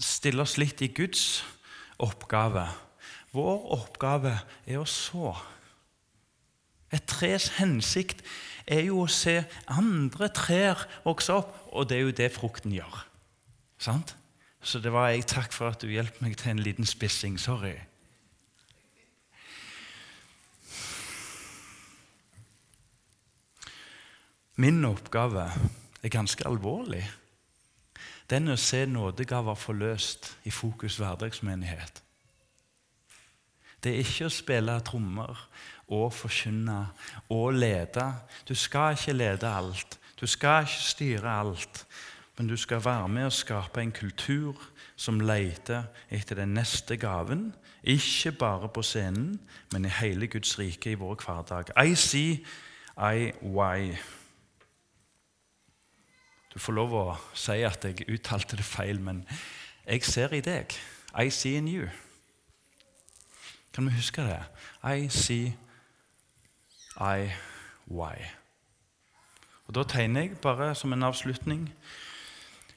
stille 0.00 0.42
oss 0.42 0.56
litt 0.60 0.80
i 0.82 0.90
Guds 0.94 1.42
oppgave. 2.00 2.66
Vår 3.36 3.66
oppgave 3.76 4.34
er 4.66 4.80
å 4.80 4.86
så. 4.88 5.34
Et 6.90 7.04
tres 7.06 7.52
hensikt 7.60 8.24
er 8.66 8.88
jo 8.88 9.04
å 9.04 9.10
se 9.10 9.36
andre 9.70 10.30
trær 10.34 10.82
vokse 11.04 11.36
opp, 11.36 11.52
og 11.70 11.86
det 11.90 11.98
er 11.98 12.08
jo 12.08 12.16
det 12.16 12.32
frukten 12.34 12.74
gjør. 12.74 13.04
Sant? 13.80 14.16
Så 14.60 14.80
det 14.82 14.92
var 14.92 15.12
jeg. 15.12 15.28
Takk 15.30 15.54
for 15.54 15.70
at 15.70 15.80
du 15.80 15.88
hjalp 15.88 16.18
meg 16.20 16.36
til 16.40 16.52
en 16.52 16.64
liten 16.64 16.88
spissing. 16.88 17.38
Sorry. 17.40 17.76
Min 24.60 24.84
oppgave 24.84 25.46
er 26.02 26.12
ganske 26.12 26.44
alvorlig 26.44 27.06
den 28.30 28.52
å 28.52 28.56
se 28.56 28.84
nådegaver 28.86 29.58
forløst 29.58 30.36
i 30.44 30.50
Fokus 30.54 30.96
hverdagsmenighet. 31.00 32.02
Det 33.80 33.94
er 33.94 34.04
ikke 34.04 34.28
å 34.28 34.32
spille 34.32 34.76
trommer 34.84 35.38
og 35.90 36.12
forkynne 36.12 36.80
og 37.32 37.54
lede. 37.56 38.04
Du 38.48 38.54
skal 38.54 38.94
ikke 38.94 39.16
lede 39.16 39.48
alt. 39.48 39.98
Du 40.20 40.26
skal 40.26 40.66
ikke 40.68 40.84
styre 40.84 41.38
alt. 41.40 41.86
Men 42.36 42.48
du 42.48 42.56
skal 42.56 42.84
være 42.84 43.08
med 43.08 43.24
og 43.24 43.32
skape 43.32 43.80
en 43.80 43.92
kultur 43.92 44.60
som 44.96 45.20
leter 45.20 45.88
etter 46.10 46.36
den 46.36 46.54
neste 46.54 46.96
gaven. 46.96 47.50
Ikke 47.82 48.32
bare 48.32 48.68
på 48.68 48.82
scenen, 48.84 49.40
men 49.72 49.84
i 49.84 49.92
hele 50.00 50.28
Guds 50.28 50.58
rike 50.58 50.92
i 50.92 51.00
vår 51.00 51.16
hverdag. 51.24 51.72
I 51.76 51.94
see, 51.94 52.44
I 52.96 53.32
why. 53.40 53.96
Du 56.54 56.58
får 56.58 56.72
lov 56.72 56.94
å 56.94 57.04
si 57.34 57.60
at 57.62 57.84
jeg 57.86 58.08
uttalte 58.10 58.58
det 58.58 58.66
feil, 58.66 59.00
men 59.00 59.22
jeg 59.86 60.02
ser 60.04 60.34
i 60.34 60.42
deg. 60.42 60.74
I 61.14 61.30
see 61.30 61.56
in 61.56 61.68
you. 61.68 61.88
Kan 63.72 63.86
vi 63.86 63.94
huske 63.94 64.22
det? 64.26 64.42
I 64.82 65.08
see 65.08 65.54
I 66.98 67.30
why. 67.86 68.16
Og 69.66 69.74
Da 69.74 69.82
tegner 69.82 70.20
jeg 70.20 70.38
bare 70.42 70.74
som 70.74 70.92
en 70.92 71.02
avslutning 71.02 71.68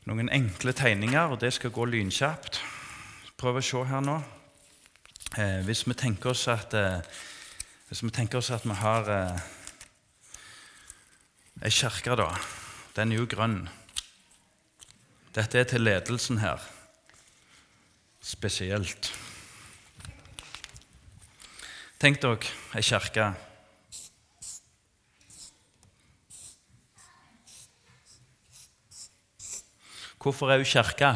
noen 0.06 0.30
enkle 0.30 0.74
tegninger, 0.74 1.32
og 1.32 1.42
det 1.42 1.54
skal 1.54 1.72
gå 1.72 1.86
lynkjapt. 1.86 2.62
Prøv 3.38 3.58
å 3.58 3.64
se 3.66 3.84
her 3.90 4.04
nå. 4.04 4.20
Eh, 5.38 5.62
hvis 5.66 5.88
vi 5.88 5.96
tenker 5.98 6.30
oss 6.30 6.48
at 6.52 6.74
eh, 6.78 7.02
hvis 7.90 8.04
vi 8.04 8.12
tenker 8.14 8.38
oss 8.38 8.52
at 8.54 8.66
vi 8.68 8.76
har 8.78 9.10
eh, 9.10 9.40
ei 11.64 12.16
da 12.16 12.30
den 12.96 13.12
er 13.12 13.18
jo 13.18 13.26
grønn. 13.30 13.64
Dette 15.34 15.60
er 15.60 15.66
til 15.70 15.82
ledelsen 15.82 16.38
her 16.44 16.62
spesielt. 18.24 19.10
Tenk 22.00 22.22
dere 22.22 22.54
ei 22.78 22.86
kirke. 22.86 23.32
Hvorfor 30.24 30.52
er 30.52 30.62
hun 30.62 30.70
kirke? 30.70 31.12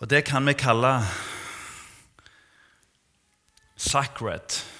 Og 0.00 0.10
det 0.10 0.24
kan 0.26 0.46
vi 0.46 0.56
kalle 0.58 0.96
sacred 3.76 4.71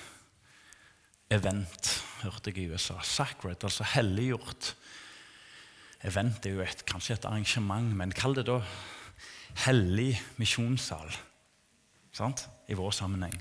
event, 1.33 1.93
hørte 2.23 2.53
jeg 2.53 2.65
i 2.65 2.73
USA. 2.73 3.01
Sacred, 3.03 3.65
altså 3.65 3.87
helliggjort 3.95 4.75
event 6.05 6.47
er 6.47 6.57
jo 6.57 6.65
et, 6.65 6.85
kanskje 6.87 7.17
et 7.17 7.29
arrangement, 7.29 7.95
men 7.97 8.13
kall 8.15 8.35
det 8.37 8.47
da 8.49 8.61
hellig 9.67 10.17
misjonssal. 10.41 11.13
Sant? 12.13 12.47
I 12.69 12.77
vår 12.79 12.93
sammenheng. 12.97 13.37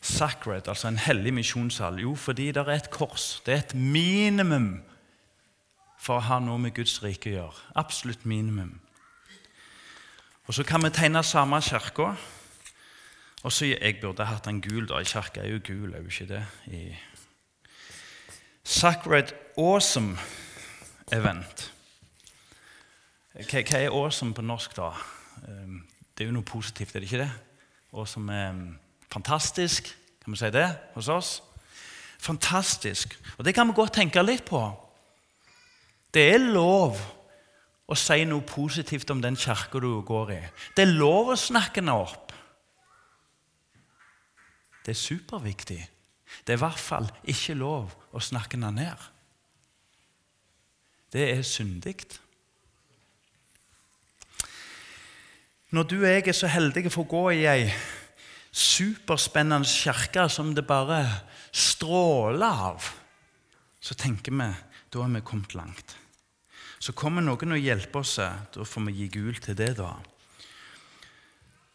Sacred, 0.00 0.68
altså 0.68 0.88
en 0.88 1.00
hellig 1.00 1.32
misjonssal. 1.34 1.98
Jo, 2.02 2.14
fordi 2.14 2.52
det 2.52 2.62
er 2.62 2.76
et 2.76 2.90
kors. 2.90 3.40
Det 3.46 3.54
er 3.54 3.64
et 3.64 3.74
minimum 3.74 4.78
for 5.98 6.18
å 6.18 6.26
ha 6.28 6.38
noe 6.42 6.60
med 6.62 6.76
Guds 6.76 7.00
rike 7.02 7.32
å 7.32 7.34
gjøre. 7.34 7.64
Absolutt 7.82 8.26
minimum. 8.26 8.76
Og 10.46 10.54
Så 10.54 10.64
kan 10.64 10.82
vi 10.82 10.90
tegne 10.90 11.22
samme 11.22 11.60
kirka. 11.60 12.14
Og 13.42 13.52
så 13.52 13.66
Jeg 13.66 14.00
burde 14.00 14.24
hatt 14.24 14.46
en 14.46 14.60
gul. 14.60 14.88
da, 14.88 15.02
Kirka 15.02 15.40
er 15.40 15.48
jo 15.48 15.60
gul, 15.66 15.94
er 15.94 15.98
jo 15.98 16.04
ikke 16.04 16.26
det? 16.26 16.46
I 16.66 16.96
Sacred 18.64 19.32
Awesome 19.56 20.18
Event. 21.12 21.72
Hva, 23.32 23.62
er 23.78 23.90
awesome 23.90 24.34
på 24.34 24.42
norsk, 24.42 24.76
da? 24.76 24.90
Ehm, 25.48 25.84
det 26.18 26.24
er 26.24 26.28
jo 26.28 26.34
noe 26.34 26.42
positivt, 26.42 26.94
er 26.94 27.00
det 27.00 27.06
ikke 27.08 27.22
det? 27.22 27.30
Awesome 27.92 28.34
er 28.34 28.48
ehm, 28.50 28.78
fantastisk. 29.12 29.96
Kan 30.24 30.32
vi 30.32 30.38
si 30.38 30.50
det 30.50 30.66
hos 30.94 31.08
oss? 31.08 31.42
Fantastisk. 32.18 33.18
Og 33.38 33.44
det 33.44 33.54
kan 33.54 33.68
vi 33.68 33.72
godt 33.72 33.92
tenke 33.92 34.22
litt 34.22 34.44
på. 34.44 34.60
Det 36.14 36.26
er 36.34 36.42
lov 36.42 36.98
å 37.88 37.96
si 37.96 38.24
noe 38.28 38.42
positivt 38.44 39.10
om 39.14 39.22
den 39.22 39.36
kirka 39.36 39.80
du 39.80 40.02
går 40.02 40.32
i. 40.34 40.40
Det 40.76 40.84
er 40.84 40.98
lov 40.98 41.32
å 41.32 41.38
snakke 41.38 41.80
henne 41.80 41.94
opp. 41.94 42.27
Det 44.88 44.94
er 44.94 45.04
superviktig. 45.04 45.82
Det 46.46 46.52
er 46.54 46.56
i 46.56 46.60
hvert 46.62 46.80
fall 46.80 47.10
ikke 47.28 47.52
lov 47.60 47.90
å 48.16 48.20
snakke 48.24 48.56
den 48.56 48.78
ned. 48.80 49.02
Det 51.12 51.26
er 51.28 51.42
syndig. 51.44 52.06
Når 55.76 55.84
du 55.90 55.94
og 55.98 56.06
jeg 56.08 56.22
er 56.24 56.36
så 56.38 56.48
heldige 56.48 56.88
for 56.88 57.04
å 57.04 57.10
gå 57.10 57.20
i 57.36 57.42
ei 57.52 57.66
superspennende 58.48 59.68
kirke 59.68 60.24
som 60.32 60.54
det 60.56 60.64
bare 60.64 61.02
stråler 61.52 62.62
av, 62.70 62.88
så 63.76 63.92
tenker 63.92 64.32
vi 64.32 64.46
da 64.88 65.02
er 65.04 65.12
vi 65.18 65.20
kommet 65.20 65.52
langt. 65.52 65.98
Så 66.80 66.96
kommer 66.96 67.20
noen 67.20 67.52
og 67.52 67.60
hjelper 67.60 68.00
oss. 68.00 68.16
Da 68.16 68.64
får 68.64 68.88
vi 68.88 68.96
gi 69.02 69.10
gul 69.18 69.36
til 69.36 69.60
det, 69.60 69.74
da. 69.82 69.98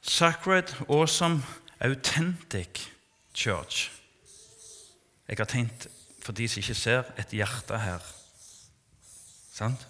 Sacred, 0.01 0.73
awesome, 0.89 1.45
authentic 1.77 2.87
church. 3.33 3.91
Jeg 5.27 5.37
har 5.37 5.49
tenkt, 5.49 5.87
for 6.23 6.31
de 6.31 6.47
som 6.47 6.61
ikke 6.61 6.75
ser, 6.77 7.09
et 7.19 7.33
hjerte 7.33 7.79
her. 7.79 8.03
Sant? 9.53 9.87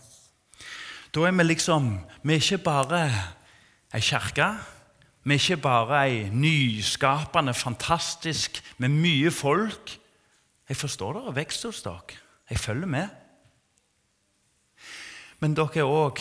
Da 1.14 1.28
er 1.28 1.32
vi 1.32 1.44
liksom 1.44 2.00
Vi 2.24 2.34
er 2.34 2.41
ikke 2.41 2.64
bare 2.64 3.02
ei 3.94 4.02
kirke. 4.02 4.48
Vi 5.24 5.34
er 5.34 5.39
ikke 5.39 5.62
bare 5.62 6.08
ei 6.08 6.30
nyskapende, 6.30 7.54
fantastisk, 7.54 8.62
med 8.78 8.89
mye 8.89 9.32
folk. 9.32 10.00
Jeg 10.70 10.78
forstår 10.78 11.14
dere 11.14 11.36
vekst 11.36 11.64
hos 11.64 11.82
dere. 11.84 12.18
Jeg 12.50 12.60
følger 12.60 12.88
med. 12.88 13.08
Men 15.39 15.56
dere 15.56 15.84
er 15.84 15.88
òg 15.88 16.20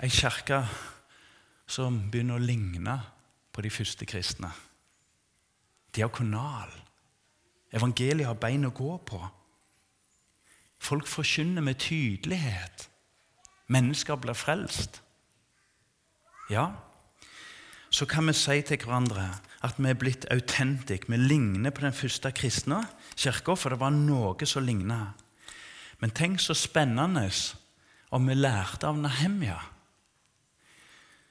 ei 0.00 0.08
kirke 0.08 0.62
som 1.66 2.10
begynner 2.10 2.38
å 2.38 2.44
ligne 2.44 2.96
på 3.52 3.62
de 3.62 3.70
første 3.70 4.06
kristne. 4.06 4.50
Diakonal. 5.96 6.72
Evangeliet 7.72 8.26
har 8.26 8.38
bein 8.40 8.66
å 8.66 8.74
gå 8.74 8.96
på. 9.06 9.20
Folk 10.80 11.06
forkynner 11.06 11.62
med 11.62 11.78
tydelighet. 11.82 12.88
Mennesker 13.70 14.18
blir 14.18 14.34
frelst. 14.34 15.02
Ja, 16.50 16.72
så 17.90 18.06
kan 18.06 18.26
vi 18.26 18.34
si 18.38 18.60
til 18.62 18.78
hverandre 18.78 19.26
at 19.66 19.78
vi 19.78 19.90
er 19.90 19.98
blitt 19.98 20.26
autentiske. 20.30 21.10
Vi 21.10 21.18
ligner 21.18 21.74
på 21.74 21.82
den 21.84 21.94
første 21.94 22.30
kristne 22.34 22.84
kirka, 23.16 23.54
for 23.54 23.74
det 23.74 23.80
var 23.82 23.94
noe 23.94 24.46
som 24.46 24.64
ligna. 24.64 25.12
Men 26.00 26.14
tenk 26.14 26.40
så 26.40 26.54
spennende 26.54 27.28
og 28.10 28.26
vi 28.26 28.34
lærte 28.34 28.86
av 28.88 28.96
Nahemia. 28.98 29.58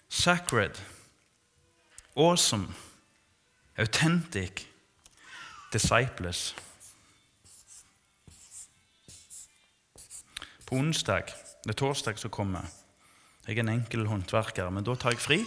Sacred, 0.09 0.77
awesome, 2.15 2.73
authentic, 3.79 4.65
disciples. 5.73 6.55
På 10.65 10.75
onsdag, 10.75 11.23
det 11.63 11.69
er 11.69 11.79
torsdag 11.79 12.19
som 12.19 12.29
kommer 12.29 12.61
Jeg 13.47 13.57
er 13.57 13.63
en 13.63 13.69
enkel 13.69 14.05
håndverker, 14.05 14.69
men 14.69 14.83
da 14.83 14.93
tar 14.95 15.15
jeg 15.15 15.19
fri. 15.19 15.37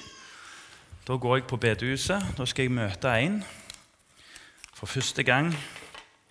Da 1.06 1.14
går 1.16 1.36
jeg 1.36 1.46
på 1.46 1.56
bedehuset. 1.56 2.24
Da 2.38 2.44
skal 2.44 2.62
jeg 2.62 2.74
møte 2.74 3.10
en 3.18 3.44
for 4.74 4.86
første 4.86 5.22
gang 5.22 5.54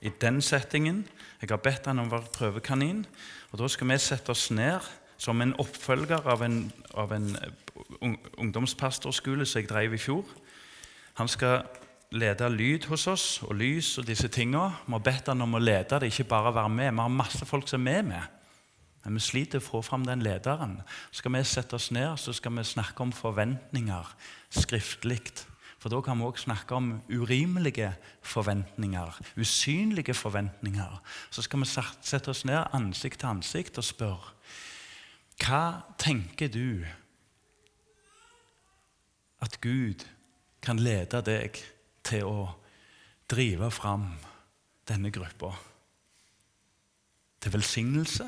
i 0.01 0.09
den 0.21 0.41
settingen. 0.41 1.07
Jeg 1.41 1.49
har 1.49 1.57
bedt 1.63 1.85
han 1.87 1.99
om 1.99 2.09
å 2.09 2.17
være 2.17 2.33
prøvekanin. 2.35 3.05
Og 3.51 3.59
Da 3.59 3.67
skal 3.67 3.87
vi 3.87 3.97
sette 3.97 4.29
oss 4.29 4.51
ned 4.51 4.79
som 5.17 5.41
en 5.41 5.55
oppfølger 5.59 6.27
av 6.27 6.41
en, 6.41 6.71
av 6.93 7.11
en 7.11 7.37
ungdomspastorskole 8.37 9.45
som 9.45 9.61
jeg 9.61 9.69
drev 9.69 9.93
i 9.93 9.97
fjor. 9.97 10.25
Han 11.13 11.27
skal 11.27 11.63
lede 12.11 12.49
lyd 12.51 12.85
hos 12.91 13.07
oss, 13.07 13.25
og 13.47 13.55
lys 13.55 13.95
og 14.01 14.07
disse 14.07 14.27
tinga. 14.31 14.67
Vi 14.85 14.95
har 14.95 15.03
bedt 15.03 15.31
han 15.31 15.43
om 15.43 15.55
å 15.55 15.63
lede 15.63 16.01
det, 16.01 16.11
ikke 16.11 16.29
bare 16.33 16.53
være 16.55 16.71
med. 16.73 16.91
Vi 16.91 17.03
har 17.05 17.19
masse 17.21 17.47
folk 17.47 17.69
som 17.71 17.87
er 17.87 18.03
med. 18.03 18.37
Men 19.01 19.17
vi 19.17 19.23
sliter 19.25 19.61
å 19.61 19.65
få 19.65 19.81
fram 19.85 20.03
den 20.05 20.21
lederen. 20.21 20.77
Skal 21.15 21.33
vi 21.33 21.41
sette 21.47 21.77
oss 21.77 21.89
ned 21.95 22.19
så 22.21 22.35
skal 22.37 22.53
vi 22.57 22.67
snakke 22.67 23.01
om 23.01 23.13
forventninger 23.15 24.11
skriftlig. 24.53 25.23
For 25.81 25.89
da 25.89 25.97
kan 26.05 26.19
vi 26.19 26.27
òg 26.27 26.37
snakke 26.37 26.77
om 26.77 26.91
urimelige 27.09 27.95
forventninger, 28.21 29.17
usynlige 29.41 30.13
forventninger. 30.13 30.99
Så 31.33 31.41
skal 31.47 31.63
vi 31.63 31.71
sette 31.71 32.29
oss 32.29 32.43
ned 32.45 32.69
ansikt 32.77 33.23
til 33.23 33.31
ansikt 33.31 33.81
og 33.81 33.87
spørre 33.87 34.37
hva 35.41 35.81
tenker 35.97 36.51
du 36.53 36.83
at 39.41 39.55
Gud 39.63 40.03
kan 40.61 40.77
lede 40.77 41.23
deg 41.25 41.57
til 42.03 42.27
å 42.27 42.47
drive 43.31 43.71
fram 43.73 44.07
denne 44.87 45.11
gruppa? 45.13 45.53
Til 47.41 47.53
velsignelse 47.55 48.27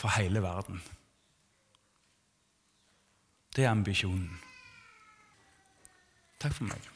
for 0.00 0.12
hele 0.18 0.42
verden. 0.44 0.82
Det 3.56 3.64
er 3.64 3.70
ambisjonen. 3.70 4.40
Takk 6.40 6.56
for 6.56 6.72
meg. 6.72 6.91